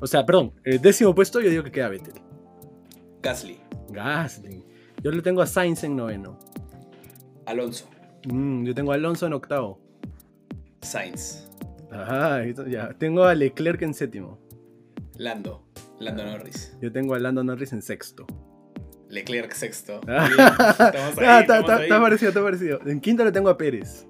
[0.00, 2.14] O sea, perdón, el décimo puesto yo digo que queda Vettel.
[3.20, 3.60] Gasly.
[3.90, 4.64] Gasly.
[5.02, 6.38] Yo le tengo a Sainz en noveno.
[7.44, 7.90] Alonso.
[8.24, 9.78] Mm, yo tengo a Alonso en octavo.
[10.80, 11.50] Sainz.
[11.90, 12.94] Ajá, ya.
[12.94, 14.38] Tengo a Leclerc en séptimo.
[15.18, 15.66] Lando.
[15.98, 16.74] Lando Norris.
[16.80, 18.26] Yo tengo a Lando Norris en sexto.
[19.16, 20.00] Leclerc sexto.
[20.08, 22.80] Ah, está parecido, está parecido.
[22.86, 24.06] En quinto lo tengo a Pérez.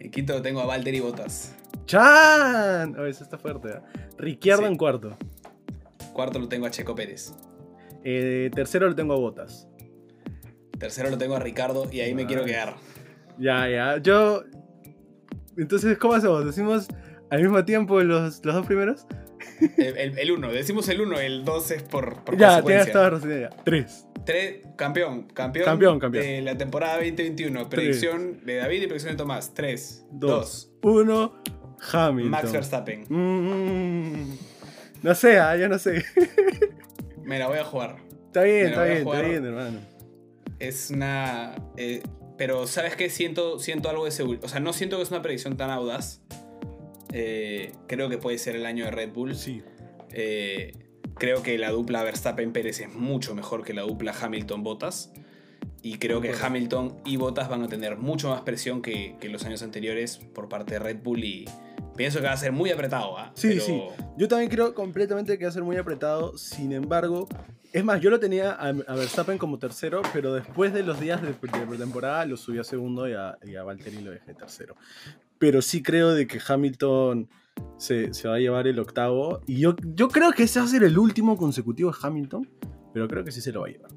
[0.00, 1.54] En quinto lo tengo a Valtteri Bottas.
[1.86, 2.96] ¡Chan!
[2.98, 3.68] Oh, eso está fuerte.
[3.68, 3.80] ¿eh?
[4.18, 5.16] Ricciardo en cuarto.
[6.12, 7.34] Cuarto lo tengo a Checo Pérez.
[8.02, 9.68] Eh, tercero lo tengo a Bottas.
[10.78, 12.74] Tercero lo tengo a Ricardo y ahí me quiero quedar.
[13.38, 13.98] Ya, ya.
[13.98, 14.44] Yo.
[15.56, 16.44] Entonces, ¿cómo hacemos?
[16.44, 16.88] ¿Decimos
[17.30, 19.06] al mismo tiempo los, los dos primeros?
[19.76, 23.48] El 1, decimos el 1, el 2 es por, por Ya, tienes toda razón.
[24.24, 24.60] 3.
[24.76, 26.24] Campeón, campeón, campeón, campeón.
[26.24, 27.68] de la temporada 2021.
[27.68, 29.54] Predicción de David y predicción de Tomás.
[29.54, 31.42] 3, 2, 1.
[31.92, 32.30] Hamilton.
[32.30, 33.04] Max Verstappen.
[33.08, 34.34] Mm,
[35.02, 36.04] no sé, ah, yo no sé.
[37.22, 37.96] Me la voy a jugar.
[38.26, 39.80] Está bien, está bien, está bien, hermano.
[40.58, 41.54] Es una.
[41.76, 42.02] Eh,
[42.36, 43.10] pero, ¿sabes qué?
[43.10, 44.44] Siento, siento algo de seguridad.
[44.44, 46.20] O sea, no siento que es una predicción tan audaz.
[47.12, 49.34] Eh, creo que puede ser el año de Red Bull.
[49.36, 49.62] Sí.
[50.10, 50.72] Eh,
[51.14, 55.12] creo que la dupla Verstappen-Pérez es mucho mejor que la dupla Hamilton-Bottas.
[55.82, 59.44] Y creo que Hamilton y Bottas van a tener mucho más presión que, que, los
[59.44, 61.44] años anteriores por parte de Red Bull y
[61.94, 63.18] pienso que va a ser muy apretado.
[63.18, 63.32] ¿ah?
[63.34, 63.82] Sí, sí.
[64.16, 66.38] Yo también creo completamente que va a ser muy apretado.
[66.38, 67.28] Sin embargo,
[67.70, 71.34] es más, yo lo tenía a, Verstappen como tercero, pero después de los días de,
[71.34, 74.76] pretemporada lo subí a segundo y a, y a Valtteri lo dejé tercero
[75.44, 77.28] pero sí creo de que Hamilton
[77.76, 79.40] se, va a llevar el octavo.
[79.46, 82.48] Y yo, yo creo que ese va a ser el último consecutivo de Hamilton,
[82.92, 83.90] pero creo que sí se lo va a llevar.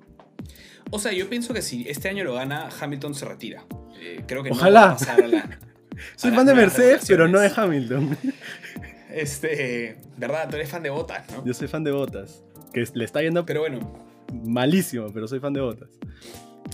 [0.91, 3.65] O sea, yo pienso que si este año lo gana, Hamilton se retira.
[3.99, 4.79] Eh, creo que Ojalá.
[4.79, 5.59] no va a pasar a la,
[6.15, 8.17] Soy fan de Mercedes, pero no de Hamilton.
[9.09, 11.43] Este, verdad, tú eres fan de Botas, ¿no?
[11.43, 12.43] Yo soy fan de Botas.
[12.71, 13.47] Que le está yendo.
[13.47, 14.05] Pero bueno.
[14.31, 15.89] Malísimo, pero soy fan de Botas.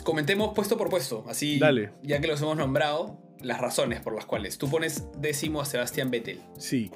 [0.04, 1.60] Comentemos puesto por puesto, así.
[1.60, 1.92] Dale.
[2.02, 6.10] Ya que los hemos nombrado, las razones por las cuales tú pones décimo a Sebastián
[6.12, 6.40] Vettel.
[6.58, 6.92] Sí.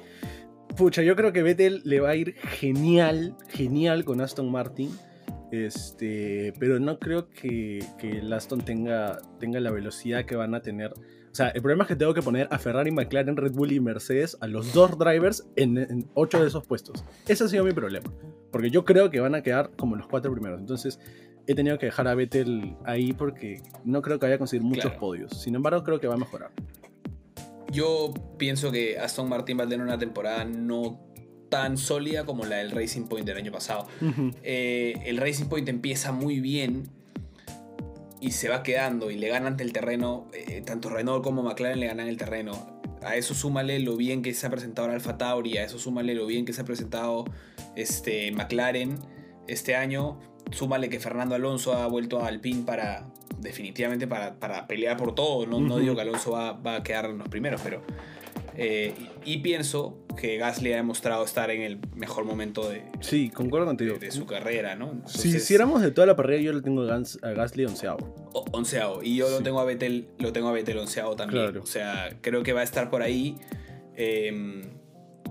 [0.76, 4.90] Pucha, yo creo que Vettel le va a ir genial, genial con Aston Martin.
[5.50, 10.60] Este, pero no creo que, que el Aston tenga, tenga la velocidad que van a
[10.60, 10.92] tener.
[10.92, 13.80] O sea, el problema es que tengo que poner a Ferrari, McLaren, Red Bull y
[13.80, 17.04] Mercedes, a los dos drivers, en, en ocho de esos puestos.
[17.26, 18.12] Ese ha sido mi problema.
[18.50, 20.60] Porque yo creo que van a quedar como los cuatro primeros.
[20.60, 20.98] Entonces,
[21.48, 24.84] he tenido que dejar a Vettel ahí porque no creo que vaya a conseguir muchos
[24.84, 25.00] Claro.
[25.00, 25.32] podios.
[25.40, 26.50] Sin embargo, creo que va a mejorar.
[27.72, 31.00] Yo pienso que Aston Martin va a tener una temporada no
[31.50, 33.86] tan sólida como la del Racing Point del año pasado.
[34.42, 36.90] Eh, el Racing Point empieza muy bien
[38.20, 40.26] y se va quedando y le gana ante el terreno.
[40.34, 42.78] eh, tanto Renault como McLaren le ganan el terreno.
[43.02, 46.14] A eso súmale lo bien que se ha presentado el Alfa Tauri, a eso súmale
[46.14, 47.24] lo bien que se ha presentado
[47.76, 48.98] este, McLaren
[49.46, 50.18] este año.
[50.50, 53.06] Súmale que Fernando Alonso ha vuelto a Alpine para
[53.38, 55.46] definitivamente para, para pelear por todo.
[55.46, 57.82] No, digo que Alonso va, va a quedar en los primeros, pero...
[58.56, 58.92] eh,
[59.24, 63.66] y, y pienso que Gasly ha demostrado estar en el mejor momento de, Sí, concuerdo
[63.68, 63.94] contigo.
[63.94, 65.00] de, de su carrera, ¿no?
[65.06, 66.98] Si hiciéramos de toda la parrilla, yo le tengo a,
[67.34, 68.14] Gasly onceavo.
[68.32, 69.02] o- onceavo.
[69.04, 71.44] Y yo lo tengo a Vettel, lo tengo a Vettel onceavo también.
[71.44, 71.62] Claro.
[71.62, 73.36] O sea, creo que va a estar por ahí.
[73.94, 74.62] eh,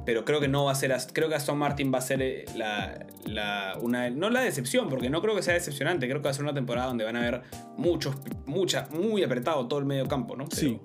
[0.08, 0.95] pero creo que no va a ser.
[1.12, 4.10] Creo que Aston Martin va a ser eh, la, la- una.
[4.10, 6.08] No la decepción, porque no creo que sea decepcionante.
[6.08, 7.41] Creo que va a ser una temporada donde van a haber
[7.76, 10.45] muchos, mucha, muy apretado todo el medio campo, ¿no?
[10.45, 10.80] Pero, Sí.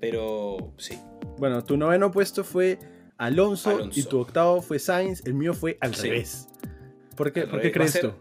[0.00, 0.98] Pero sí.
[1.36, 2.78] Bueno, tu noveno puesto fue
[3.18, 4.00] Alonso, Alonso.
[4.00, 5.22] y tu octavo fue Sainz.
[5.26, 6.08] El mío fue al Sí.
[6.08, 6.48] revés.
[7.16, 7.72] ¿Por qué, Al ¿por revés.
[7.74, 8.12] Crees ser- tú?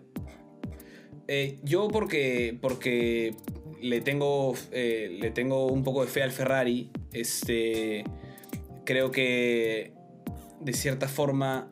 [1.30, 3.36] Eh, yo porque, porque
[3.82, 6.92] le, tengo, eh, le tengo un poco de fe al Ferrari.
[7.14, 8.04] Este,
[8.84, 9.94] creo que
[10.62, 11.70] de cierta forma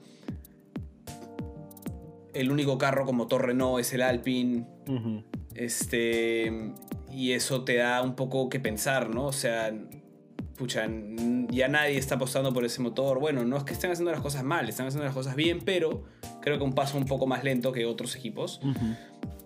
[2.34, 4.66] el único carro con motor Renault es el Alpine.
[5.56, 6.52] Este,
[7.12, 9.26] y eso te da un poco que pensar, ¿no?
[9.26, 9.74] O sea,
[10.56, 10.88] pucha,
[11.50, 13.20] ya nadie está apostando por ese motor.
[13.20, 16.04] Bueno, no es que estén haciendo las cosas mal, están haciendo las cosas bien, pero
[16.42, 18.62] creo que un paso un poco más lento que otros equipos.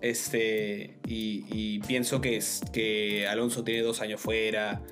[0.02, 4.82] Este, y, y pienso que, es, que Alonso tiene dos años fuera.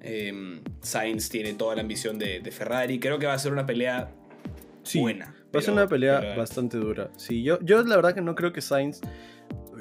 [0.00, 2.98] Em, Sainz tiene toda la ambición de, de Ferrari.
[3.00, 4.10] Creo que va a ser una pelea
[4.82, 5.34] Sí, buena.
[5.54, 7.10] Va a ser una pelea pero- bastante dura.
[7.16, 9.00] Sí, yo, yo la verdad que no creo que Sainz.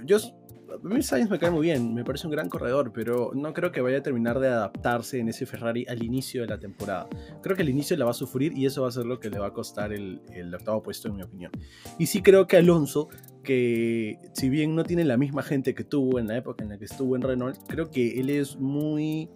[0.05, 3.53] Yo, a mí Sainz me cae muy bien, me parece un gran corredor, pero no
[3.53, 7.07] creo que vaya a terminar de adaptarse en ese Ferrari al inicio de la temporada.
[7.41, 9.29] Creo que al inicio la va a sufrir y eso va a ser lo que
[9.29, 11.51] le va a costar el, el octavo puesto, en mi opinión.
[11.97, 13.09] Y sí creo que Alonso,
[13.43, 16.77] que si bien no tiene la misma gente que tuvo en la época en la
[16.77, 19.29] que estuvo en Renault, creo que él es muy.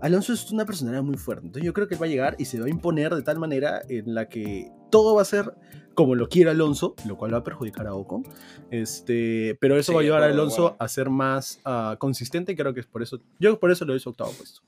[0.00, 1.46] Alonso es una personalidad muy fuerte.
[1.46, 3.38] Entonces yo creo que él va a llegar y se va a imponer de tal
[3.38, 5.54] manera en la que todo va a ser
[5.94, 8.22] como lo quiere Alonso, lo cual va a perjudicar a Ocon.
[8.70, 10.76] Este, pero eso Sí, va a llevar a Alonso acuerdo.
[10.84, 13.20] a ser más ah, consistente y creo que es por eso.
[13.38, 14.60] Yo por eso lo hice octavo puesto.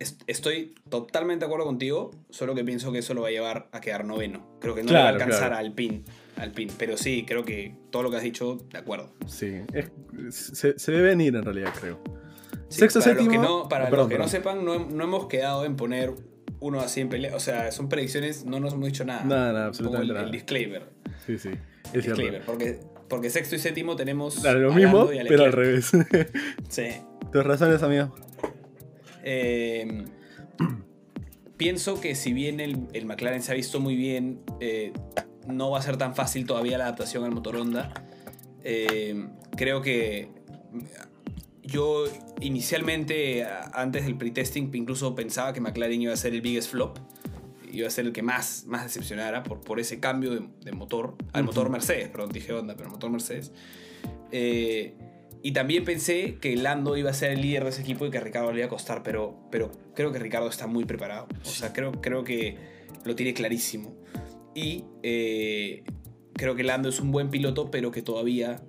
[0.00, 3.68] Est- Estoy totalmente de acuerdo contigo, solo que pienso que eso lo va a llevar
[3.70, 4.58] a quedar noveno.
[4.60, 5.56] Creo que no le va a Claro, alcanzar claro.
[5.60, 6.04] al Alpine,
[6.36, 6.72] Alpine.
[6.76, 9.14] Pero sí, creo que todo lo que has dicho, de acuerdo.
[9.26, 12.02] Sí, es- se, se debe venir en realidad, creo.
[12.72, 13.32] Sí, Sexto, para séptimo.
[13.34, 16.14] Los que no, para perdón, los que no sepan, no, no hemos quedado en poner
[16.60, 17.36] uno así en pelea.
[17.36, 19.24] O sea, son predicciones, no nos hemos dicho nada.
[19.24, 20.26] Nada, nada, absolutamente el, nada.
[20.26, 20.88] el disclaimer.
[21.26, 22.22] Sí, sí, es cierto.
[22.22, 24.36] disclaimer porque, porque sexto y séptimo tenemos.
[24.36, 25.92] Claro, lo mismo, pero al revés.
[26.68, 26.86] Sí.
[27.30, 28.14] Tus razones, amigo.
[29.22, 30.04] Eh,
[31.56, 34.92] pienso que si bien el, el McLaren se ha visto muy bien, eh,
[35.46, 37.92] no va a ser tan fácil todavía la adaptación al motor Honda.
[38.64, 40.28] Eh, creo que
[41.62, 42.04] yo
[42.40, 46.98] inicialmente, antes del pretesting, incluso pensaba que McLaren iba a ser el biggest flop.
[47.70, 51.14] Iba a ser el que más, más decepcionara por, por ese cambio de, de motor.
[51.32, 53.52] Al motor Mercedes, perdón, dije Honda, pero motor Mercedes.
[54.30, 54.94] Eh,
[55.42, 58.18] y también pensé que Lando iba a ser el líder de ese equipo y que
[58.18, 61.26] a Ricardo le iba a costar, pero, pero creo que Ricardo está muy preparado.
[61.44, 62.56] O sea, creo, creo que
[63.04, 63.96] lo tiene clarísimo.
[64.54, 65.82] Y eh,
[66.34, 68.62] creo que Lando es un buen piloto, pero que todavía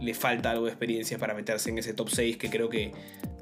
[0.00, 2.92] le falta algo de experiencia para meterse en ese top 6 que creo que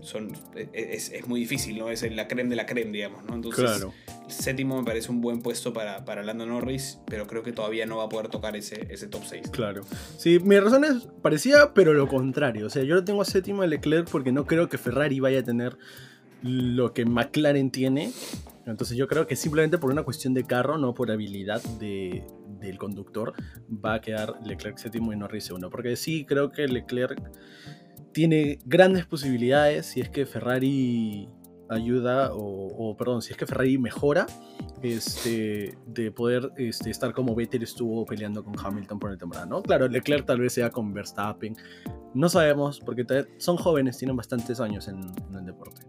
[0.03, 0.32] son,
[0.72, 1.88] es, es muy difícil, ¿no?
[1.88, 3.34] Es la creme de la creme, digamos, ¿no?
[3.34, 3.92] Entonces, Claro.
[4.28, 7.98] séptimo me parece un buen puesto para, para Lando Norris, pero creo que todavía no
[7.98, 9.50] va a poder tocar ese, ese top 6.
[9.50, 9.82] Claro.
[10.18, 12.66] Sí, mi razón es parecida, pero lo contrario.
[12.66, 15.38] O sea, yo lo tengo a séptimo a Leclerc porque no creo que Ferrari vaya
[15.38, 15.78] a tener
[16.42, 18.11] lo que McLaren tiene.
[18.66, 22.24] Entonces yo creo que simplemente por una cuestión de carro, no por habilidad de,
[22.66, 23.32] del conductor,
[23.70, 25.70] va a quedar Leclerc séptimo y Norris segundo.
[25.70, 27.20] Porque sí creo que Leclerc
[28.12, 31.28] tiene grandes posibilidades si es que Ferrari
[31.68, 34.26] ayuda o, perdón, si es que Ferrari mejora
[34.82, 39.62] este, de poder este, estar como Vettel estuvo peleando con Hamilton por el temporada, ¿no?
[39.62, 41.56] Claro, Leclerc tal vez sea con Verstappen,
[42.14, 43.06] no sabemos porque
[43.38, 45.00] son jóvenes, tienen bastantes años en
[45.34, 45.82] el deporte.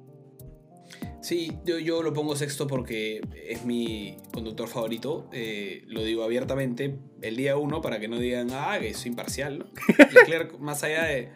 [1.24, 5.30] Sí, yo, yo, lo pongo sexto porque es mi conductor favorito.
[5.32, 9.60] Eh, lo digo abiertamente el día uno para que no digan, ah, que soy imparcial.
[9.60, 9.66] ¿no?
[10.12, 11.30] Leclerc, más allá de,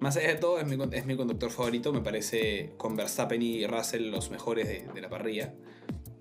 [0.00, 1.94] más allá de todo, es mi, es mi, conductor favorito.
[1.94, 5.54] Me parece con Verstappen y Russell los mejores de, la parrilla.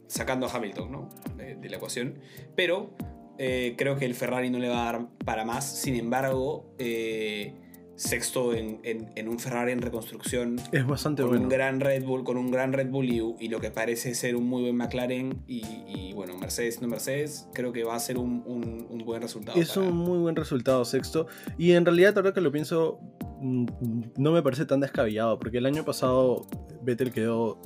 [0.07, 1.09] Sacando a Hamilton ¿no?
[1.35, 2.17] de, la ecuación.
[2.55, 2.95] Pero
[3.37, 5.81] eh, creo que el Ferrari no le va a dar para más.
[5.81, 7.55] Sin embargo, eh,
[7.95, 10.59] sexto en, en, un Ferrari en reconstrucción.
[10.71, 11.43] Es bastante con bueno.
[11.43, 14.47] Un gran Red Bull, con un gran Red Bull y, lo que parece ser un
[14.47, 15.43] muy buen McLaren.
[15.47, 19.59] Y, bueno, Mercedes no Mercedes, creo que va a ser un, un, buen resultado.
[19.59, 21.27] Es un muy buen resultado sexto.
[21.57, 22.99] Y en realidad, ahora que lo pienso,
[23.41, 23.65] mm,
[24.17, 26.47] no me parece tan descabellado, porque el año pasado
[26.83, 27.59] Vettel quedó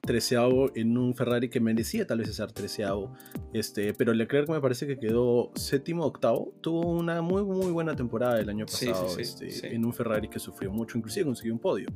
[0.00, 3.12] treceavo en un Ferrari que merecía tal vez ser treceavo.
[3.52, 6.54] Este, pero Leclerc me parece que quedó séptimo, octavo.
[6.60, 10.70] Tuvo una muy, muy buena temporada el año pasado este, en un Ferrari que sufrió
[10.70, 11.88] mucho, inclusive consiguió un podio.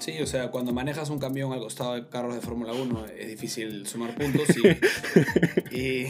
[0.00, 3.28] Sí, o sea, cuando manejas un camión al costado de carros de Fórmula 1 es
[3.28, 4.48] difícil sumar puntos
[5.70, 6.06] y,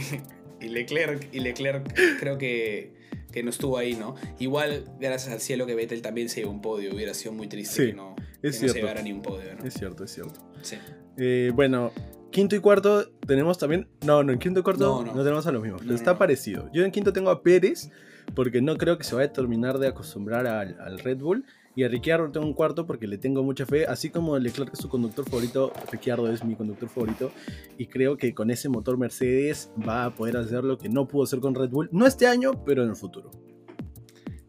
[0.61, 2.95] y, Leclerc, y Leclerc creo que,
[3.31, 4.15] que, no estuvo ahí, ¿no?
[4.39, 7.89] Igual, gracias al cielo que Vettel también se llevó un podio, hubiera sido muy triste
[7.89, 9.65] que no, es se llevara ni un podio, ¿no?
[9.65, 10.41] Es cierto, es cierto.
[10.63, 10.77] Sí.
[11.17, 11.93] Eh, bueno,
[12.31, 13.89] quinto y cuarto tenemos también.
[14.05, 15.83] No, no, en quinto y cuarto no, tenemos a los mismos.
[15.87, 16.69] está parecido.
[16.73, 17.91] Yo en quinto tengo a Pérez,
[18.35, 21.45] porque no creo que se vaya a terminar de acostumbrar al, Red Bull.
[21.77, 23.87] Y a Ricciardo tengo un cuarto porque le tengo mucha fe.
[23.87, 27.33] Así como Leclerc es su conductor favorito, Ricciardo es mi conductor favorito.
[27.79, 31.25] Y creo que con ese motor Mercedes va a poder hacer lo que no pudo
[31.25, 31.89] hacer con Red Bull.
[31.91, 33.33] No este año, pero en el futuro.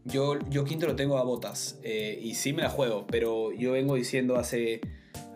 [0.04, 1.80] Yo, yo quinto lo tengo a botas.
[1.84, 4.82] Eh, y sí me la juego, pero yo vengo diciendo hace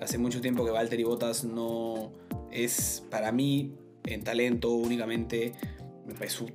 [0.02, 2.12] hace mucho tiempo que Valtteri Bottas no
[2.52, 3.76] es para mí
[4.06, 5.54] en talento únicamente.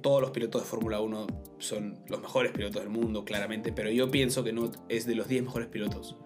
[0.01, 1.27] Todos los pilotos de Fórmula 1
[1.59, 5.29] son los mejores pilotos del mundo, claramente, pero yo pienso que no es de los
[5.29, 6.17] 10 mejores pilotos.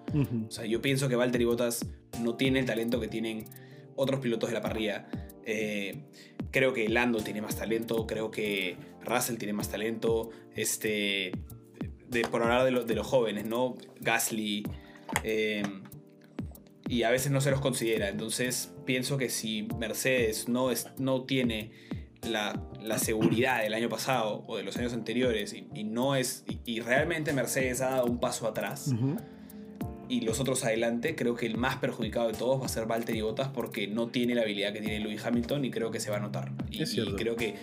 [0.46, 1.86] O sea, yo pienso que Valtteri Bottas
[2.22, 3.44] no tiene el talento que tienen
[3.96, 5.08] otros pilotos de la parrilla.
[5.44, 6.04] Eh,
[6.50, 10.30] creo que Lando tiene más talento, creo que Russell tiene más talento.
[10.56, 11.32] Este,
[12.08, 13.74] de, por hablar de, de los jóvenes, ¿no?
[14.00, 14.64] Gasly.
[15.22, 15.62] Eh,
[16.88, 18.08] y a veces no se los considera.
[18.08, 21.70] Entonces pienso que si Mercedes no, es, no tiene
[22.22, 22.60] la,
[22.98, 27.80] seguridad del año pasado o de los años anteriores y, no es y, realmente Mercedes
[27.80, 28.92] ha dado un paso atrás
[30.08, 33.20] y los otros adelante, creo que el más perjudicado de todos va a ser Valtteri
[33.20, 36.16] Bottas porque no tiene la habilidad que tiene Lewis Hamilton y creo que se va
[36.16, 36.50] a notar.
[36.70, 36.84] Y,
[37.14, 37.54] creo que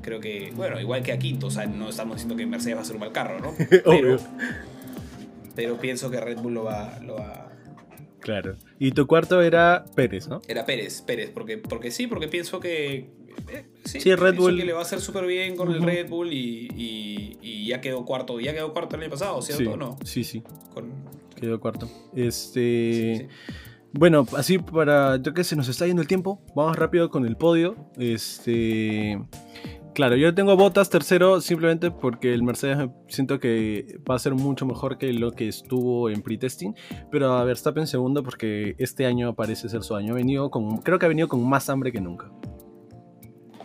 [0.00, 2.82] creo que bueno, igual que a Quinto, o sea, no estamos diciendo que Mercedes va
[2.82, 3.54] a ser un mal carro, ¿no?
[3.84, 4.18] Pero,
[5.54, 7.51] pero pienso que Red Bull lo va, lo va
[8.22, 8.56] Claro.
[8.78, 10.40] Y tu cuarto era Pérez, ¿no?
[10.48, 13.10] Era Pérez, Pérez, porque, porque sí, porque pienso que.
[13.48, 14.56] Eh, sí, Red Bull.
[14.56, 18.40] que le va a hacer súper bien con el Red Bull y, ya quedó cuarto.
[18.40, 19.98] Ya quedó cuarto el año pasado, ¿cierto sí, o no?
[20.04, 20.42] Sí, sí.
[21.34, 21.90] Quedó cuarto.
[22.14, 23.28] Este.
[23.92, 25.16] Bueno, así para.
[25.16, 26.40] Yo que se nos está yendo el tiempo.
[26.54, 27.76] Vamos rápido con el podio.
[27.98, 29.18] Este.
[29.94, 34.64] Claro, yo tengo botas tercero simplemente porque el Mercedes siento que va a ser mucho
[34.64, 36.74] mejor que lo que estuvo en pre-testing,
[37.10, 40.14] pero a Verstappen segundo porque este año parece ser su año.
[40.14, 42.30] Ha venido con, creo que ha venido con más hambre que nunca.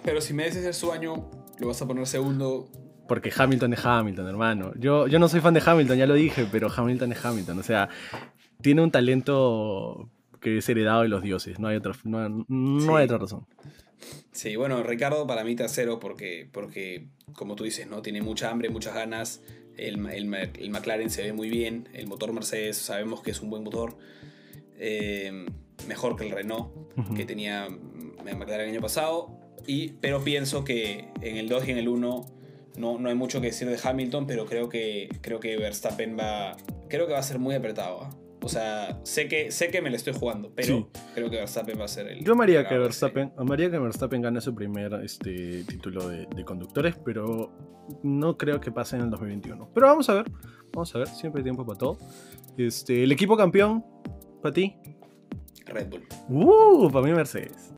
[0.04, 2.70] Pero si me dices ser su año, lo vas a poner segundo.
[3.08, 4.72] Porque Hamilton es Hamilton, hermano.
[4.78, 7.60] Yo, yo no soy fan de Hamilton, ya lo dije, pero Hamilton es Hamilton.
[7.60, 7.88] O sea,
[8.62, 10.10] tiene un talento
[10.42, 11.58] que es heredado de los dioses.
[11.58, 13.48] No hay otra, no hay otra razón.
[14.32, 18.01] Sí, bueno, Ricardo para mí tercero porque, porque como tú dices, ¿no?
[18.01, 19.41] Tiene mucha hambre, muchas ganas.
[19.78, 21.89] El, el, McLaren se ve muy bien.
[21.93, 23.97] El motor Mercedes sabemos que es un buen motor.
[24.78, 25.45] Eh,
[25.88, 26.72] mejor que el Renault
[27.16, 27.68] que tenía
[28.24, 29.39] McLaren el año pasado.
[29.66, 32.26] Y, pero pienso que en el 2 y en el 1
[32.78, 36.55] no, no hay mucho que decir de Hamilton, pero creo que, creo que Verstappen va,
[36.89, 38.03] creo que va a ser muy apretado.
[38.03, 38.10] ¿ah?
[38.42, 41.86] O sea, sé que, sé que me lo estoy jugando, pero creo que Verstappen va
[41.86, 42.24] a ser el.
[42.24, 47.52] Yo amaría que Verstappen, amaría que Verstappen gane su primer este, título de, conductores, pero
[48.04, 49.72] no creo que pase en el 2021.
[49.74, 50.32] Pero vamos a ver,
[50.72, 51.98] vamos a ver, siempre hay tiempo para todo.
[52.58, 53.84] Este, el equipo campeón,
[54.42, 54.76] para ti.
[55.66, 56.08] Red Bull.
[56.30, 57.77] Uh, para mí Mercedes.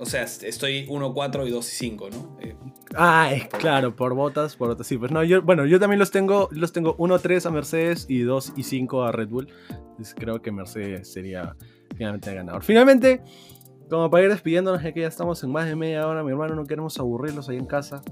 [0.00, 2.38] O sea, estoy 1, 4 y 2 y 5, ¿no?
[2.40, 2.56] Eh,
[2.94, 4.86] ah, es claro, por botas, por botas.
[4.86, 8.06] Sí, pues no, yo, bueno, yo también los tengo, los tengo 1, 3 a Mercedes
[8.08, 9.48] y 2 y 5 a Red Bull.
[9.68, 11.56] Entonces creo que Mercedes sería
[11.96, 12.62] finalmente el ganador.
[12.62, 13.22] Finalmente,
[13.90, 16.54] como para ir despidiéndonos, ya que ya estamos en más de media hora, mi hermano,
[16.54, 18.02] no queremos aburrirlos ahí en casa.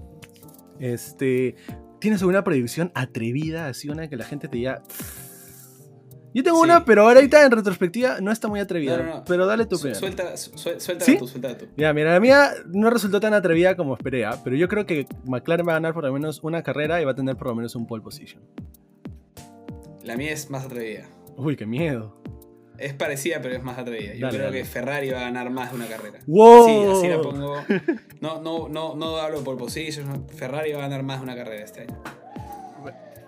[0.80, 1.54] Este,
[2.00, 4.82] ¿tienes alguna predicción atrevida, así una que la gente te diga...
[6.36, 9.24] Yo tengo una, pero ahorita en retrospectiva no está muy atrevida.
[9.26, 9.98] Pero dale tu primera.
[9.98, 11.64] Suelta, suelta tú, suelta tú.
[11.78, 14.38] Ya, mira, la mía no resultó tan atrevida como esperé, ¿ah?
[14.44, 17.12] pero yo creo que McLaren va a ganar por lo menos una carrera y va
[17.12, 18.42] a tener por lo menos un pole position.
[20.04, 21.08] La mía es más atrevida.
[21.38, 22.20] Uy, qué miedo.
[22.76, 24.12] Es parecida, pero es más atrevida.
[24.12, 26.18] Yo creo que Ferrari va a ganar más de una carrera.
[26.26, 26.66] ¡Wow!
[26.66, 27.56] Sí, así la pongo.
[28.20, 30.28] No, no, no, no hablo por position.
[30.28, 32.02] Ferrari va a ganar más de una carrera este año.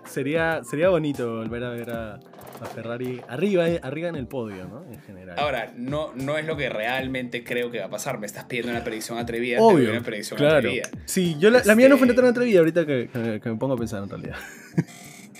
[0.05, 2.19] Sería, sería bonito volver a ver a,
[2.61, 4.83] a Ferrari arriba, arriba en el podio, ¿no?
[4.91, 5.37] En general.
[5.39, 8.19] Ahora, no, no es lo que realmente creo que va a pasar.
[8.19, 9.59] Me estás pidiendo una predicción atrevida.
[9.61, 10.57] Obvio, una predicción claro.
[10.57, 10.89] atrevida.
[11.05, 13.09] Sí, yo la, mía no fue este tan atrevida ahorita que,
[13.41, 14.35] que, me pongo a pensar en realidad.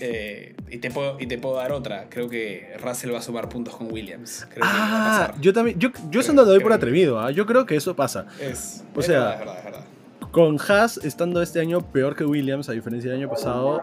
[0.02, 2.08] Eh, y, te puedo, y te puedo dar otra.
[2.10, 4.48] Creo que Russell va a sumar puntos con Williams.
[4.50, 5.42] Creo ah, que va a pasar.
[5.42, 5.78] yo también.
[5.78, 7.20] Yo, yo eso no doy por atrevido.
[7.20, 7.32] ¿ah?
[7.32, 8.26] Yo creo que eso pasa.
[8.40, 9.86] Es, o sea, verdad, es verdad.
[10.32, 13.82] Con Haas estando este año peor que Williams, a diferencia del año pasado,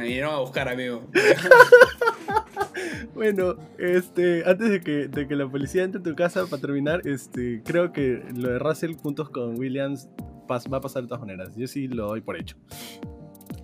[0.00, 1.02] Me vinieron a buscar, amigo.
[3.14, 7.06] bueno, este, antes de que, de que la policía entre a tu casa, para terminar,
[7.06, 10.08] este, creo que lo de Russell juntos con Williams
[10.50, 11.54] va a pasar de todas maneras.
[11.54, 12.56] Yo sí lo doy por hecho.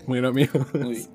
[0.06, 0.66] Bueno, amigo.
[0.74, 1.06] Muy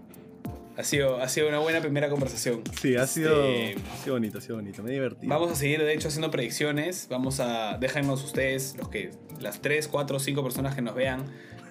[0.82, 2.64] Ha sido, ha sido una buena primera conversación.
[2.82, 5.32] Sí, ha sido, este, ha sido bonito, ha sido bonito, me he divertido.
[5.32, 7.06] Vamos a seguir, de hecho, haciendo predicciones.
[7.08, 7.78] Vamos a.
[7.78, 9.12] Déjanos ustedes, los que.
[9.40, 11.26] Las 3, 4, 5 personas que nos vean,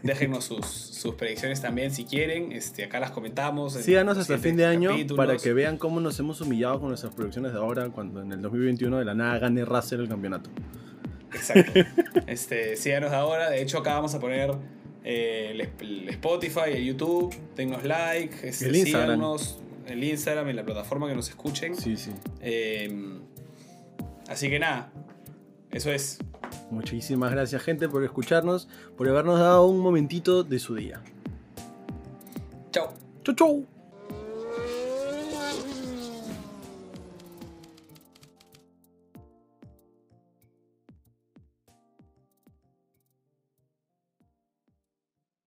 [0.04, 2.52] Déjenos sus, sus, predicciones también si quieren.
[2.52, 3.72] Este, acá las comentamos.
[3.72, 7.12] Síganos hasta el fin de año para que vean cómo nos hemos humillado con nuestras
[7.12, 10.50] producciones de ahora cuando en el 2021 de la nada gane Russell el campeonato.
[11.34, 11.80] Exacto.
[12.28, 13.50] este, síganos ahora.
[13.50, 14.52] De hecho, acá vamos a poner
[15.04, 17.34] eh, el, Spotify, el YouTube.
[17.56, 18.48] Denos like.
[18.48, 19.16] Este, el Instagram.
[19.16, 21.74] Síganos, el Instagram, en la plataforma que nos escuchen.
[21.76, 22.12] Sí, sí.
[22.40, 23.20] Em,
[24.28, 24.92] así que nada.
[25.70, 26.18] Eso es.
[26.70, 31.00] Muchísimas gracias gente por escucharnos, por habernos dado un momentito de su día.
[32.72, 32.92] Chao.
[33.24, 33.79] Chau, chau.